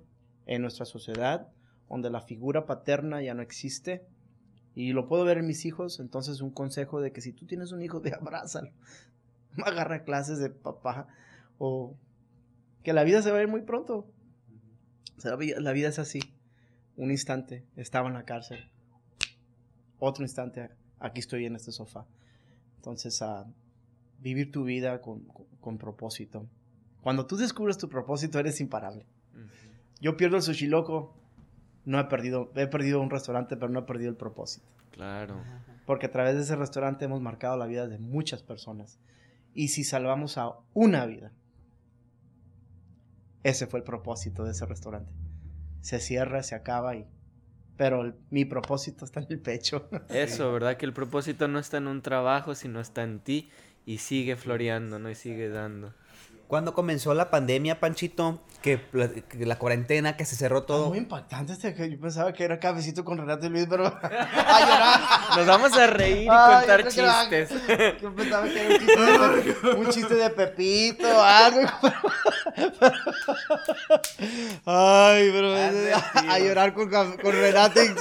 [0.46, 1.48] en nuestra sociedad
[1.88, 4.06] donde la figura paterna ya no existe
[4.78, 7.72] y lo puedo ver en mis hijos, entonces un consejo de que si tú tienes
[7.72, 8.70] un hijo, te abrázalo.
[9.66, 11.08] Agarra clases de papá
[11.58, 11.98] o
[12.84, 14.06] que la vida se va a ir muy pronto.
[15.24, 16.20] la vida es así.
[16.96, 18.70] Un instante estaba en la cárcel.
[19.98, 20.70] Otro instante
[21.00, 22.06] aquí estoy en este sofá.
[22.76, 23.48] Entonces, a
[24.20, 26.48] vivir tu vida con, propósito.
[27.02, 29.08] Cuando tú descubres tu propósito, eres imparable.
[30.00, 31.16] Yo pierdo el sushi loco
[31.88, 34.68] no he perdido, he perdido un restaurante, pero no he perdido el propósito.
[34.92, 35.42] Claro.
[35.86, 39.00] Porque a través de ese restaurante hemos marcado la vida de muchas personas.
[39.54, 41.32] Y si salvamos a una vida,
[43.44, 45.12] ese fue el propósito de ese restaurante.
[45.82, 47.08] Se cierra, se acaba y
[47.78, 49.88] pero el- mi propósito está en el pecho.
[50.10, 50.78] Eso, ¿verdad?
[50.78, 53.50] Que el propósito no está en un trabajo, sino está en ti
[53.86, 55.10] y sigue floreando, ¿no?
[55.12, 55.94] Y sigue dando.
[56.48, 58.80] Cuando comenzó la pandemia, Panchito, que,
[59.38, 60.90] la cuarentena, que se cerró todo.
[60.90, 64.60] Muy impactante este que yo pensaba que era cafecito con Renato y Luis, pero a
[64.62, 65.00] llorar.
[65.38, 68.02] Nos vamos a reír y Ay, contar yo creo que era- chistes.
[68.02, 71.62] Yo pensaba que era un chiste de, un chiste de Pepito, algo.
[74.66, 77.88] Ay, pero Has a, llorar con, con Renato y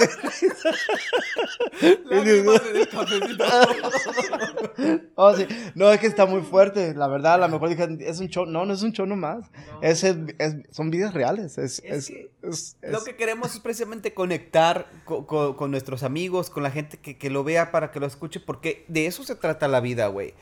[5.15, 5.47] Oh, sí.
[5.75, 7.35] No, es que está muy fuerte, la verdad.
[7.35, 8.47] A lo mejor dije, es un show.
[8.47, 9.47] No, no es un show nomás.
[9.83, 11.59] Es, es- es- son vidas reales.
[11.59, 16.51] Es, es, que es- Lo que queremos es precisamente conectar co- co- con, nuestros amigos,
[16.51, 19.35] con la gente que, que lo vea para que lo escuche, porque de eso se
[19.35, 20.35] trata la vida, güey.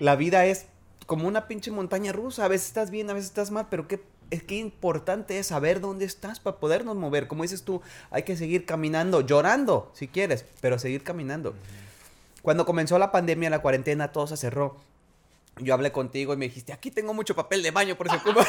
[0.00, 0.66] La vida es
[1.06, 2.44] como una pinche montaña rusa.
[2.44, 4.00] A veces estás bien, a veces estás mal, pero qué,
[4.30, 7.28] es que importante es saber dónde estás para podernos mover.
[7.28, 11.54] Como dices tú, hay que seguir caminando, llorando si quieres, pero seguir caminando.
[12.40, 14.76] Cuando comenzó la pandemia, la cuarentena, todo se cerró.
[15.58, 18.46] Yo hablé contigo y me dijiste, aquí tengo mucho papel de baño por si ocupa.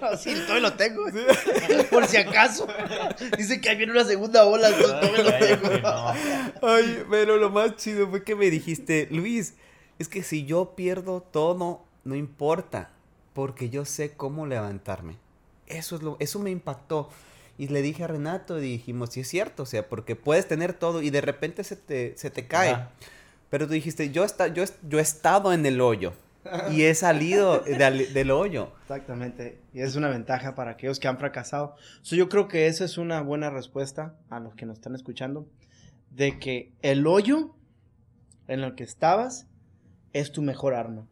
[0.00, 1.04] No, sí, todavía lo tengo.
[1.90, 2.66] Por si acaso.
[3.36, 4.70] Dice que ahí viene una segunda ola.
[4.70, 5.68] todavía lo tengo.
[6.62, 9.54] Ay, pero lo más chido fue que me dijiste, Luis,
[9.98, 12.90] es que si yo pierdo todo, no importa,
[13.34, 15.18] porque yo sé cómo levantarme.
[15.66, 17.10] Eso es lo, eso me impactó.
[17.58, 20.72] Y le dije a Renato y dijimos, sí es cierto, o sea, porque puedes tener
[20.72, 22.70] todo y de repente se te, se te cae.
[22.70, 22.90] Ajá.
[23.52, 26.14] Pero tú dijiste, yo, está, yo, es- yo he estado en el hoyo
[26.72, 28.72] y he salido del, del hoyo.
[28.80, 29.60] Exactamente.
[29.74, 31.76] Y es una ventaja para aquellos que han fracasado.
[32.00, 35.46] So, yo creo que esa es una buena respuesta a los que nos están escuchando.
[36.10, 37.54] De que el hoyo
[38.48, 39.46] en el que estabas
[40.14, 41.06] es tu mejor arma.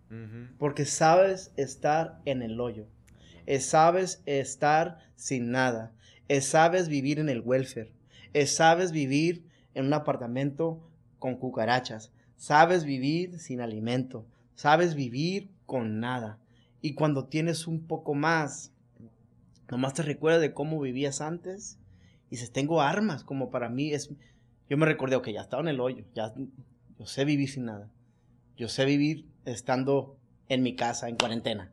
[0.59, 2.87] Porque sabes estar en el hoyo.
[3.45, 5.93] Es sabes estar sin nada.
[6.29, 7.93] Es sabes vivir en el welfare.
[8.33, 10.81] Es sabes vivir en un apartamento
[11.19, 12.13] con cucarachas.
[12.41, 14.25] Sabes vivir sin alimento.
[14.55, 16.39] Sabes vivir con nada.
[16.81, 18.73] Y cuando tienes un poco más,
[19.71, 21.79] nomás te recuerdas de cómo vivías antes.
[22.29, 24.09] Y dices, tengo armas, como para mí es...
[24.71, 26.07] Yo me recordé, ok, ya estaba en el hoyo.
[26.15, 26.33] Ya,
[26.99, 27.91] yo sé vivir sin nada.
[28.57, 30.17] Yo sé vivir estando
[30.49, 31.71] en mi casa, en cuarentena.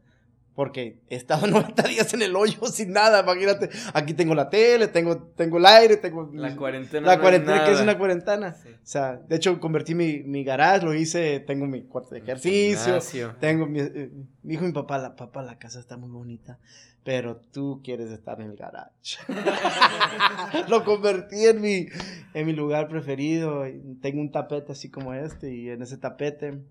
[0.58, 3.70] Porque he estado 90 días en el hoyo sin nada, imagínate.
[3.94, 6.32] Aquí tengo la tele, tengo, tengo el aire, tengo...
[6.34, 7.06] La cuarentena.
[7.06, 8.54] La no cuarentena, que es una cuarentena.
[8.54, 8.70] Sí.
[8.70, 12.98] O sea, de hecho, convertí mi, mi garage, lo hice, tengo mi cuarto de ejercicio,
[13.40, 14.10] tengo mi, eh,
[14.44, 16.58] y mi papá, la, papá, la casa está muy bonita,
[17.04, 19.20] pero tú quieres estar en el garage.
[20.70, 21.88] lo convertí en mi,
[22.34, 23.66] en mi lugar preferido.
[24.02, 26.64] Tengo un tapete así como este, y en ese tapete,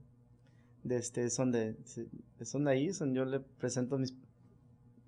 [0.89, 1.77] de este, son de,
[2.43, 4.15] son de ahí, son, yo le presento mis,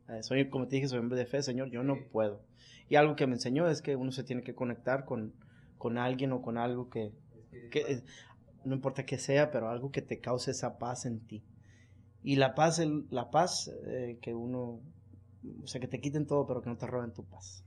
[0.09, 2.41] eh, soy, como te dije, soy hombre de fe, Señor, yo no puedo.
[2.89, 5.33] Y algo que me enseñó es que uno se tiene que conectar con,
[5.77, 7.13] con alguien o con algo que,
[7.71, 8.03] que, eh,
[8.65, 11.43] no importa que sea, pero algo que te cause esa paz en ti.
[12.23, 14.81] Y la paz, el- la paz eh, que uno,
[15.63, 17.65] o sea, que te quiten todo, pero que no te roben tu paz.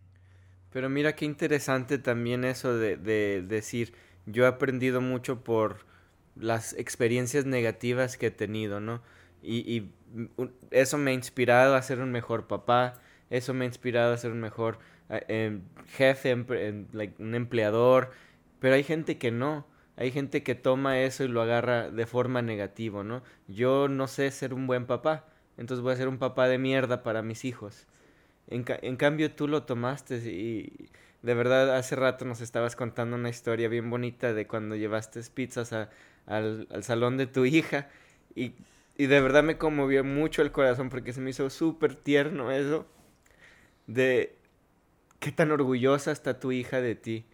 [0.72, 3.94] Pero mira qué interesante también eso de, de decir,
[4.26, 5.86] yo he aprendido mucho por
[6.36, 9.02] las experiencias negativas que he tenido, ¿no?
[9.42, 9.92] Y, y
[10.72, 12.94] eso me ha inspirado a ser un mejor papá,
[13.30, 14.80] eso me ha inspirado a ser un mejor
[15.10, 16.46] eh, em, jefe, em,
[17.20, 18.12] un empleador,
[18.60, 19.66] pero hay gente que no,
[19.98, 23.24] hay gente que toma eso y lo agarra de forma negativa, ¿no?
[23.48, 25.26] Yo no sé ser un buen papá,
[25.58, 27.88] entonces voy a ser un papá de mierda para mis hijos.
[28.48, 30.90] En, en cambio tú lo tomaste y
[31.22, 35.74] de verdad hace rato nos estabas contando una historia bien bonita de cuando llevaste pizzas
[35.74, 35.90] a-
[36.26, 37.90] al, al salón de tu hija
[38.36, 38.54] y,
[38.98, 42.86] y de verdad me conmovió mucho el corazón porque se me hizo súper tierno eso
[43.88, 44.38] de
[45.20, 47.26] qué tan orgullosa está tu hija de ti.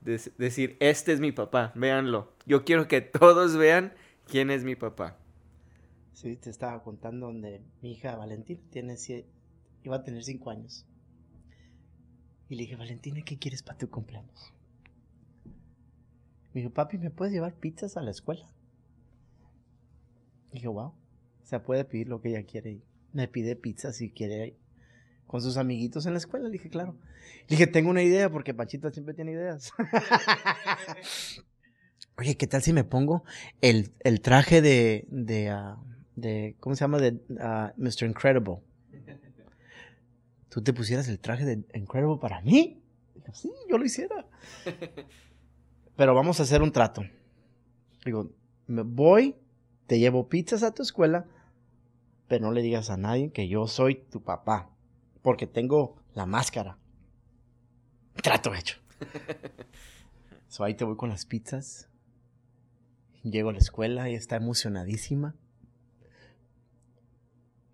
[0.00, 2.32] De decir, este es mi papá, véanlo.
[2.46, 3.94] Yo quiero que todos vean
[4.28, 5.18] quién es mi papá.
[6.14, 9.26] Sí, te estaba contando donde mi hija Valentina tiene, sie-
[9.82, 10.86] iba a tener cinco años.
[12.48, 14.53] Y le dije, Valentina, ¿qué quieres para tu cumpleaños?
[16.54, 18.46] Me dijo, papi, ¿me puedes llevar pizzas a la escuela?
[20.52, 20.94] Dije, wow.
[21.42, 22.80] O sea, puede pedir lo que ella quiere.
[23.12, 24.56] Me pide pizza si quiere
[25.26, 26.46] con sus amiguitos en la escuela.
[26.46, 26.96] Le dije, claro.
[27.48, 29.72] Le dije, tengo una idea porque Panchita siempre tiene ideas.
[32.16, 33.24] Oye, ¿qué tal si me pongo
[33.60, 35.76] el, el traje de, de, ah,
[36.14, 36.98] de, ¿cómo se llama?
[36.98, 38.04] De ah, Mr.
[38.04, 38.58] Incredible.
[40.50, 42.80] ¿Tú te pusieras el traje de Incredible para mí?
[43.32, 44.24] Sí, yo lo hiciera.
[45.96, 47.02] Pero vamos a hacer un trato.
[48.04, 48.30] Digo,
[48.66, 49.36] me voy,
[49.86, 51.26] te llevo pizzas a tu escuela,
[52.28, 54.70] pero no le digas a nadie que yo soy tu papá,
[55.22, 56.78] porque tengo la máscara.
[58.22, 58.78] trato hecho.
[60.48, 61.88] so ahí te voy con las pizzas.
[63.22, 65.34] Llego a la escuela y está emocionadísima.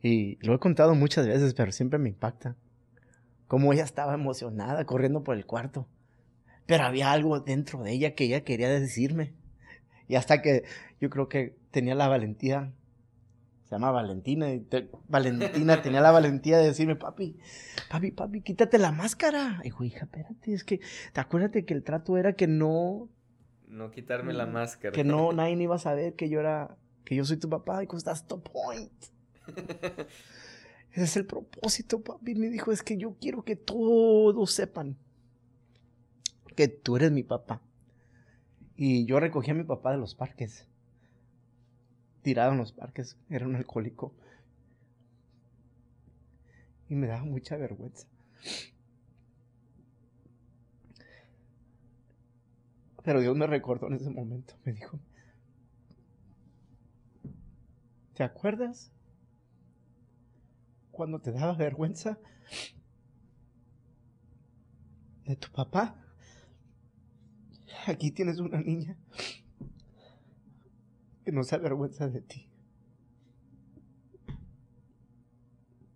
[0.02, 2.56] Y lo he contado muchas veces, pero siempre me impacta.
[3.48, 5.86] Como ella estaba emocionada corriendo por el cuarto.
[6.70, 9.34] Pero había algo dentro de ella que ella quería decirme.
[10.06, 10.62] Y hasta que
[11.00, 12.72] yo creo que tenía la valentía.
[13.64, 14.52] Se llama Valentina.
[14.52, 14.64] Y
[15.08, 17.36] Valentina tenía la valentía de decirme, papi,
[17.90, 19.58] papi, papi, quítate la máscara.
[19.62, 20.78] Y dijo, hija, espérate, es que,
[21.12, 23.08] te acuérdate que el trato era que no.
[23.66, 24.94] No quitarme la máscara.
[24.94, 27.82] Que no, nadie iba a saber que yo era, que yo soy tu papá.
[27.82, 28.92] Y that's the point.
[30.92, 32.36] Ese es el propósito, papi.
[32.36, 34.96] Me dijo, es que yo quiero que todos sepan
[36.56, 37.60] que tú eres mi papá.
[38.76, 40.66] Y yo recogí a mi papá de los parques.
[42.22, 43.16] Tirado en los parques.
[43.28, 44.14] Era un alcohólico.
[46.88, 48.06] Y me daba mucha vergüenza.
[53.02, 54.54] Pero Dios me recordó en ese momento.
[54.64, 54.98] Me dijo,
[58.14, 58.92] ¿te acuerdas
[60.90, 62.18] cuando te daba vergüenza
[65.30, 65.94] de tu papá.
[67.86, 68.96] Aquí tienes una niña
[71.24, 72.48] que no se avergüenza de ti.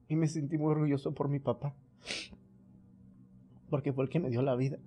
[0.09, 1.74] Y me sentí muy orgulloso por mi papá.
[3.70, 4.78] Porque fue el que me dio la vida.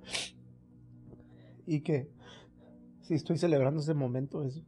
[1.65, 2.09] Y que
[3.01, 4.61] si estoy celebrando ese momento es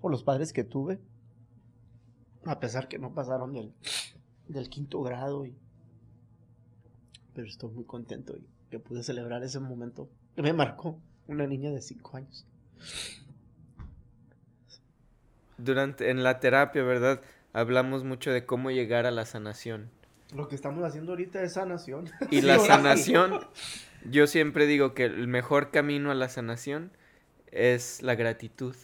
[0.00, 1.00] por los padres que tuve
[2.44, 3.52] a pesar que no pasaron
[4.48, 5.44] del, quinto grado.
[7.34, 11.80] Pero estoy muy contento y que pude celebrar ese momento me marcó una niña de
[11.80, 12.46] cinco años.
[15.58, 17.20] Durante, en la terapia, ¿verdad?
[17.52, 19.90] Hablamos mucho de cómo llegar a la sanación.
[20.34, 22.10] Lo que estamos haciendo ahorita es sanación.
[22.30, 23.40] Y la sanación,
[24.08, 26.92] yo siempre digo que el mejor camino a la sanación
[27.50, 28.74] es la gratitud.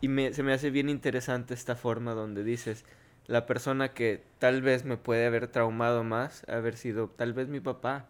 [0.00, 2.84] Y me, se me hace bien interesante esta forma donde dices,
[3.26, 7.60] la persona que tal vez me puede haber traumado más, haber sido tal vez mi
[7.60, 8.08] papá,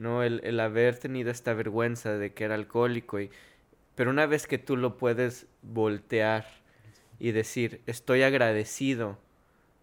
[0.00, 0.22] ¿no?
[0.22, 3.20] El, el haber tenido esta vergüenza de que era alcohólico.
[3.20, 3.30] Y,
[3.94, 6.46] pero una vez que tú lo puedes voltear
[7.18, 9.18] y decir, estoy agradecido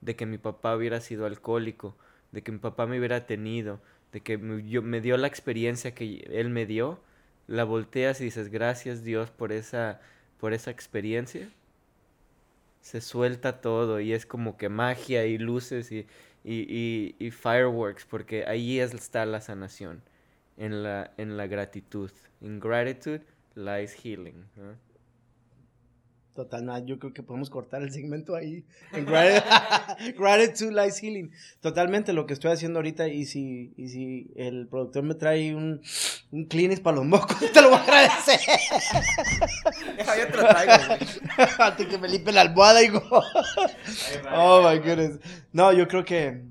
[0.02, 1.96] de que mi papá hubiera sido alcohólico,
[2.32, 3.80] de que mi papá me hubiera tenido,
[4.12, 7.00] de que me, yo, me dio la experiencia que él me dio,
[7.48, 10.02] la volteas y dices, gracias Dios por esa
[10.40, 11.50] por esa experiencia,
[12.82, 16.08] se suelta todo y es como que magia y luces y,
[16.50, 20.02] y, y, fireworks, porque ahí está la sanación,
[20.58, 22.12] en la, en la gratitud.
[22.42, 23.26] In gratitude
[23.56, 24.46] lies healing.
[26.38, 28.64] Total, yo creo que podemos cortar el segmento ahí.
[28.92, 31.32] Gratitude lies healing.
[31.62, 33.08] Totalmente lo que estoy haciendo ahorita.
[33.08, 35.82] Y si, y si el productor me trae un,
[36.32, 36.48] un
[36.84, 38.40] para los mocos, te lo voy a agradecer.
[39.98, 40.74] yo te lo traigo,
[41.58, 43.02] Antes que me limpie la almohada, digo.
[44.32, 45.20] oh my goodness.
[45.54, 46.44] No, yo creo que.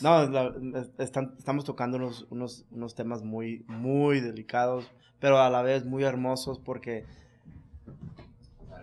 [0.00, 0.28] No,
[0.98, 6.58] estamos tocando unos, unos, unos temas muy, muy delicados, pero a la vez muy hermosos
[6.58, 7.06] porque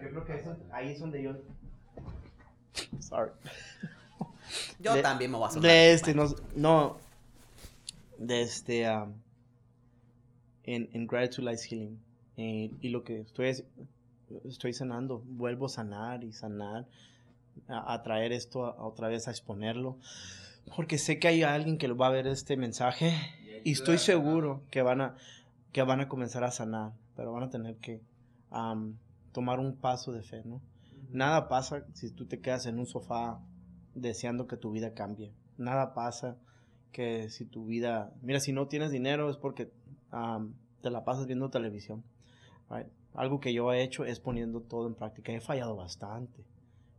[0.02, 1.34] yo creo que ahí es donde yo.
[3.00, 3.32] Sorry.
[4.80, 5.62] Yo también me voy a hacer.
[5.62, 6.98] De este, no, no.
[8.18, 8.90] De este.
[8.90, 9.14] Um,
[10.64, 12.00] en, en Gratitude Lies Healing.
[12.38, 13.66] Eh, y lo que estoy,
[14.46, 16.88] estoy sanando, vuelvo a sanar y sanar.
[17.68, 19.98] A, traer esto otra vez a exponerlo.
[20.76, 23.14] Porque sé que hay alguien que va a ver este mensaje.
[23.66, 25.16] Y estoy seguro que van a,
[25.74, 26.94] que van a comenzar a sanar.
[27.16, 28.02] Pero van a tener que.
[28.52, 28.96] Um,
[29.32, 30.62] tomar un paso de fe, ¿no?
[31.12, 33.40] Nada pasa si tú te quedas en un sofá
[33.96, 35.32] deseando que tu vida cambie.
[35.58, 36.38] Nada pasa
[36.92, 39.72] que si tu vida, mira, si no tienes dinero es porque
[40.82, 42.04] te la pasas viendo televisión.
[43.14, 45.32] Algo que yo he hecho es poniendo todo en práctica.
[45.32, 46.44] He fallado bastante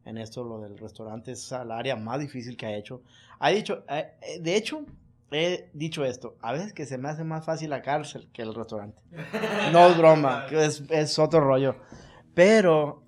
[0.04, 3.02] en esto, lo del restaurante es el área más difícil que he hecho.
[3.38, 4.84] Ha dicho, eh, eh, de hecho,
[5.30, 8.54] he dicho esto, a veces que se me hace más fácil la cárcel que el
[8.54, 9.00] restaurante.
[9.72, 11.76] No es broma, es, es otro rollo.
[12.40, 13.02] Pero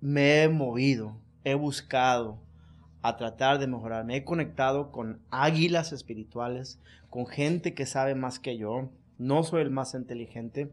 [0.00, 2.38] me he movido, he buscado
[3.02, 4.04] a tratar de mejorar.
[4.04, 6.80] Me he conectado con águilas espirituales,
[7.10, 8.88] con gente que sabe más que yo.
[9.18, 10.70] No soy el más inteligente.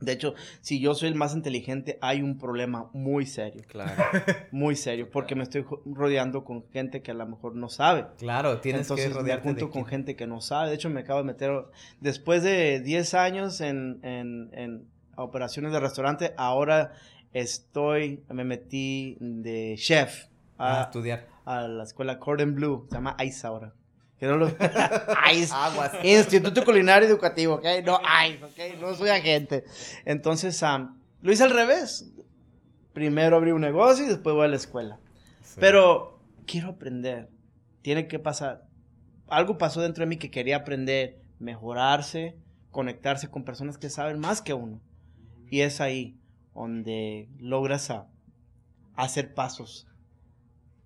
[0.00, 3.62] De hecho, si yo soy el más inteligente, hay un problema muy serio.
[3.66, 3.94] Claro.
[4.52, 8.04] Muy serio, porque me estoy rodeando con gente que a lo mejor no sabe.
[8.18, 10.68] Claro, tienes que rodearte junto con gente que no sabe.
[10.68, 11.64] De hecho, me acabo de meter,
[12.00, 16.34] después de 10 años en, en operaciones de restaurante.
[16.36, 16.92] Ahora
[17.32, 20.26] estoy, me metí de chef
[20.58, 23.72] a, estudiar a la escuela Cordon Blue, se llama ICE ahora.
[24.18, 24.46] Que no lo...
[25.22, 25.92] Ay, Aguas.
[26.02, 27.66] Instituto Culinario Educativo, ¿ok?
[27.84, 29.64] No, ay, ok, no soy agente.
[30.04, 32.12] Entonces, am, lo hice al revés.
[32.92, 35.00] Primero abrí un negocio y después voy a la escuela.
[35.58, 37.28] Pero quiero aprender.
[37.82, 38.66] Tiene que pasar.
[39.26, 42.36] Algo pasó dentro de mí que quería aprender, mejorarse,
[42.70, 44.80] conectarse con personas que saben más que uno.
[45.54, 46.18] Y es ahí
[46.52, 48.08] donde logras a-
[48.96, 49.86] hacer pasos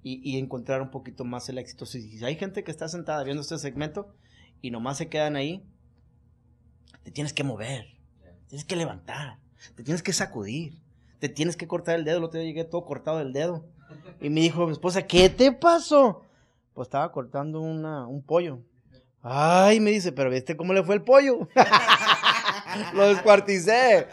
[0.03, 1.87] y, encontrar un poquito más el éxito.
[1.87, 4.15] Si, si hay gente que está sentada viendo este segmento
[4.61, 5.65] y nomás se quedan ahí,
[7.03, 7.87] te tienes que mover,
[8.49, 9.39] tienes que levantar,
[9.75, 10.83] te tienes que sacudir,
[11.19, 12.19] te tienes que cortar el dedo.
[12.19, 13.65] El otro día llegué todo cortado del dedo.
[14.21, 16.27] Y me dijo mi esposa, ¿qué te pasó?
[16.75, 18.61] Pues estaba cortando una, un pollo.
[19.23, 21.49] Ay, me dice, pero ¿viste cómo le fue el pollo?
[22.95, 24.07] lo descuarticé.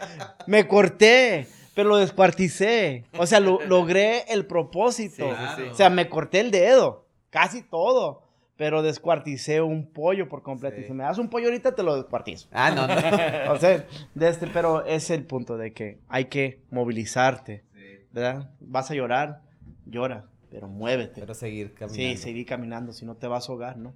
[0.46, 3.04] Me corté, pero lo descuarticé.
[3.18, 5.28] O sea, lo- logré el propósito.
[5.30, 5.68] Sí, sí, sí.
[5.70, 8.22] O sea, me corté el dedo, casi todo.
[8.58, 10.80] Pero descuarticé un pollo por completo.
[10.80, 12.48] Y si me das un pollo ahorita, te lo descuartizo.
[12.52, 12.94] Ah, no, no.
[13.52, 17.64] O sea, de este, pero es el punto de que hay que movilizarte,
[18.12, 18.48] ¿verdad?
[18.60, 19.42] Vas a llorar,
[19.84, 21.20] llora, pero muévete.
[21.20, 21.94] Pero seguir caminando.
[21.94, 23.92] sí, seguir caminando, si no te vas a ahogar, ¿no?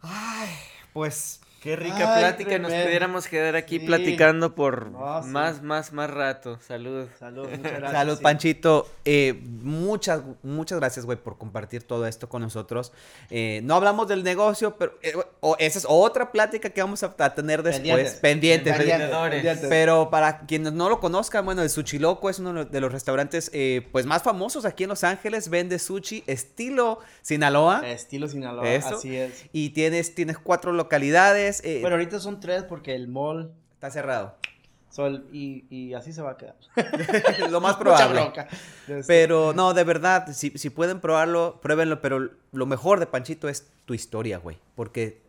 [0.00, 0.48] Ay,
[0.92, 2.84] pues Qué rica Ay, plática, nos tremendo.
[2.84, 3.86] pudiéramos quedar aquí Sí.
[3.86, 5.30] platicando por No, sí.
[5.30, 6.58] más, más, más rato.
[6.60, 7.08] Salud.
[7.18, 7.90] Salud, muchas gracias.
[7.92, 8.20] Salud.
[8.20, 8.86] Panchito.
[9.06, 12.92] Eh, muchas, muchas gracias, güey, por compartir todo esto con nosotros.
[13.30, 15.14] Eh, no hablamos del negocio, pero eh,
[15.58, 17.80] esa es otra plática que vamos a, a tener después.
[17.80, 18.20] Pendientes.
[18.20, 18.76] Pendientes.
[18.76, 19.34] Pendientes, vendedores.
[19.36, 19.68] pendientes.
[19.70, 23.50] Pero para quienes no lo conozcan, bueno, el Sushi Loco es uno de los restaurantes
[23.54, 25.48] eh, pues más famosos aquí en Los Ángeles.
[25.48, 27.80] Vende sushi estilo Sinaloa.
[27.88, 28.96] Estilo Sinaloa, Eso.
[28.96, 29.46] así es.
[29.54, 31.53] Y tienes, tienes cuatro localidades.
[31.62, 34.36] Eh, Bueno, ahorita son tres porque el mall, está cerrado.
[34.90, 36.56] sol, y, y así se va a quedar.
[37.50, 38.20] lo más Mucha probable.
[38.20, 38.48] bronca.
[38.88, 42.00] Este, Pero no, de verdad, si, si pueden probarlo, pruébenlo.
[42.00, 44.58] Pero lo mejor de Panchito es tu historia, güey.
[44.74, 45.20] Porque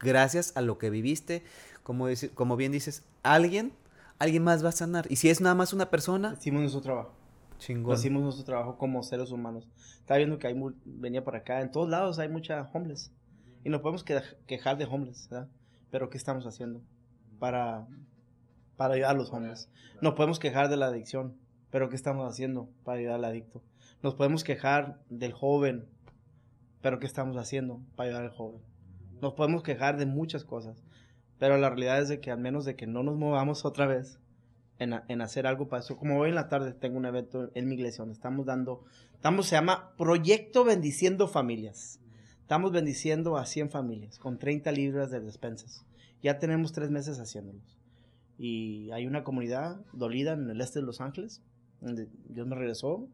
[0.00, 1.42] gracias a lo que viviste,
[1.82, 3.72] como, dice- como bien dices, alguien,
[4.18, 5.06] alguien más va a sanar.
[5.08, 7.14] Y si es nada más una persona, Hicimos nuestro trabajo.
[7.58, 7.94] chingón.
[7.94, 9.68] Hicimos nuestro trabajo como seres humanos.
[10.00, 13.12] Estaba viendo que hay venía para acá, en todos lados hay mucha homeless.
[13.64, 15.48] Y nos podemos que- quejar de homeless, ¿verdad?
[15.92, 16.80] Pero ¿qué estamos haciendo
[17.38, 17.86] para,
[18.78, 19.68] para ayudar a los homeless?
[20.00, 21.36] Nos podemos quejar de la adicción,
[21.70, 23.62] pero ¿qué estamos haciendo para ayudar al adicto?
[24.02, 25.84] Nos podemos quejar del joven,
[26.80, 28.62] pero ¿qué estamos haciendo para ayudar al joven?
[29.20, 30.82] Nos podemos quejar de muchas cosas,
[31.38, 34.18] pero la realidad es de que al menos de que no nos movamos otra vez
[34.78, 35.98] en, en hacer algo para eso.
[35.98, 38.82] Como hoy en la tarde tengo un evento en mi iglesia donde estamos dando,
[39.12, 42.01] estamos, se llama Proyecto Bendiciendo Familias.
[42.52, 45.86] Estamos bendiciendo a 100 familias con 30 libras de despensas.
[46.22, 47.78] Ya tenemos tres meses haciéndolos.
[48.38, 51.40] Y hay una comunidad dolida en el este de Los Ángeles,
[51.80, 53.08] donde Dios me regresó.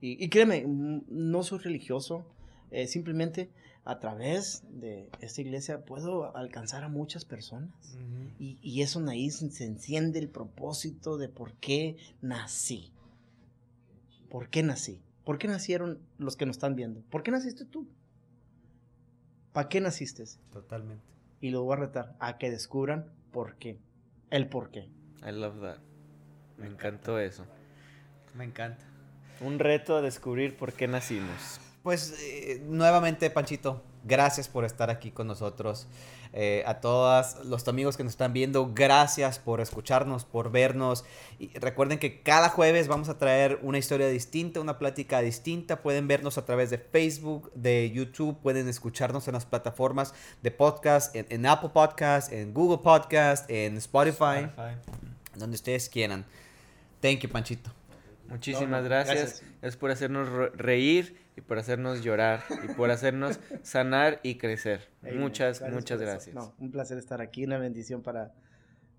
[0.00, 2.24] Y, y créeme, no soy religioso,
[2.70, 3.50] eh, simplemente
[3.84, 7.98] a través de esta iglesia puedo alcanzar a muchas personas.
[8.38, 12.92] Y, y eso ahí se, se enciende el propósito de por qué nací.
[14.30, 15.02] ¿Por qué nací?
[15.24, 17.02] ¿Por qué nacieron los que nos están viendo?
[17.10, 17.88] ¿Por qué naciste tú?
[19.54, 20.24] ¿Para qué naciste?
[20.52, 21.04] Totalmente.
[21.40, 23.78] Y lo voy a retar a que descubran por qué.
[24.30, 24.90] El por qué.
[25.24, 25.78] I love that.
[26.58, 27.46] Me encantó eso.
[28.34, 28.84] Me encanta.
[29.40, 31.60] Un reto a descubrir por qué nacimos.
[31.84, 35.86] Pues eh, nuevamente, Panchito, gracias por estar aquí con nosotros.
[36.36, 41.04] Eh, a todos los amigos que nos están viendo, gracias por escucharnos, por vernos.
[41.38, 45.80] Y recuerden que cada jueves vamos a traer una historia distinta, una plática distinta.
[45.80, 51.14] Pueden vernos a través de Facebook, de YouTube, pueden escucharnos en las plataformas de podcast,
[51.14, 54.48] en, en Apple Podcast, en Google Podcast, en Spotify,
[55.36, 56.24] donde ustedes quieran.
[57.00, 57.70] Thank you, Panchito.
[58.28, 59.16] Muchísimas No, no, gracias.
[59.18, 59.42] gracias.
[59.62, 64.88] Es por hacernos re- reír y por hacernos llorar y por hacernos sanar y crecer.
[65.02, 66.34] Ey, muchas, gracias muchas gracias.
[66.34, 68.32] No, un placer estar aquí, una bendición para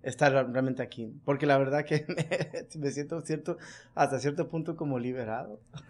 [0.06, 1.12] estar realmente aquí.
[1.26, 2.06] Porque la verdad que
[2.78, 3.58] me siento cierto,
[3.96, 5.60] hasta cierto punto como liberado.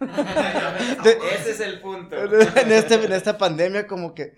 [1.34, 2.16] Ese es el punto.
[2.56, 4.34] en, este, en esta pandemia como que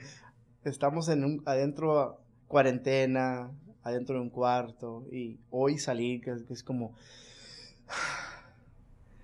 [0.64, 3.50] estamos en un, adentro cuarentena,
[3.82, 6.94] adentro de un cuarto y hoy salí que es, que es como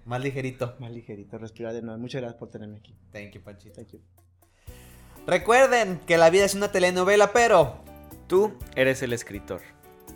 [0.05, 0.75] Más ligerito.
[0.79, 1.99] más ligerito, respirar de nuevo.
[1.99, 2.95] Muchas gracias por tenerme aquí.
[3.13, 3.75] Thank you, Panchito.
[3.75, 4.01] Thank you.
[5.27, 7.83] Recuerden que la vida es una telenovela, pero
[8.27, 9.61] Tú eres el escritor.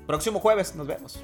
[0.07, 1.23] próximo jueves nos vemos.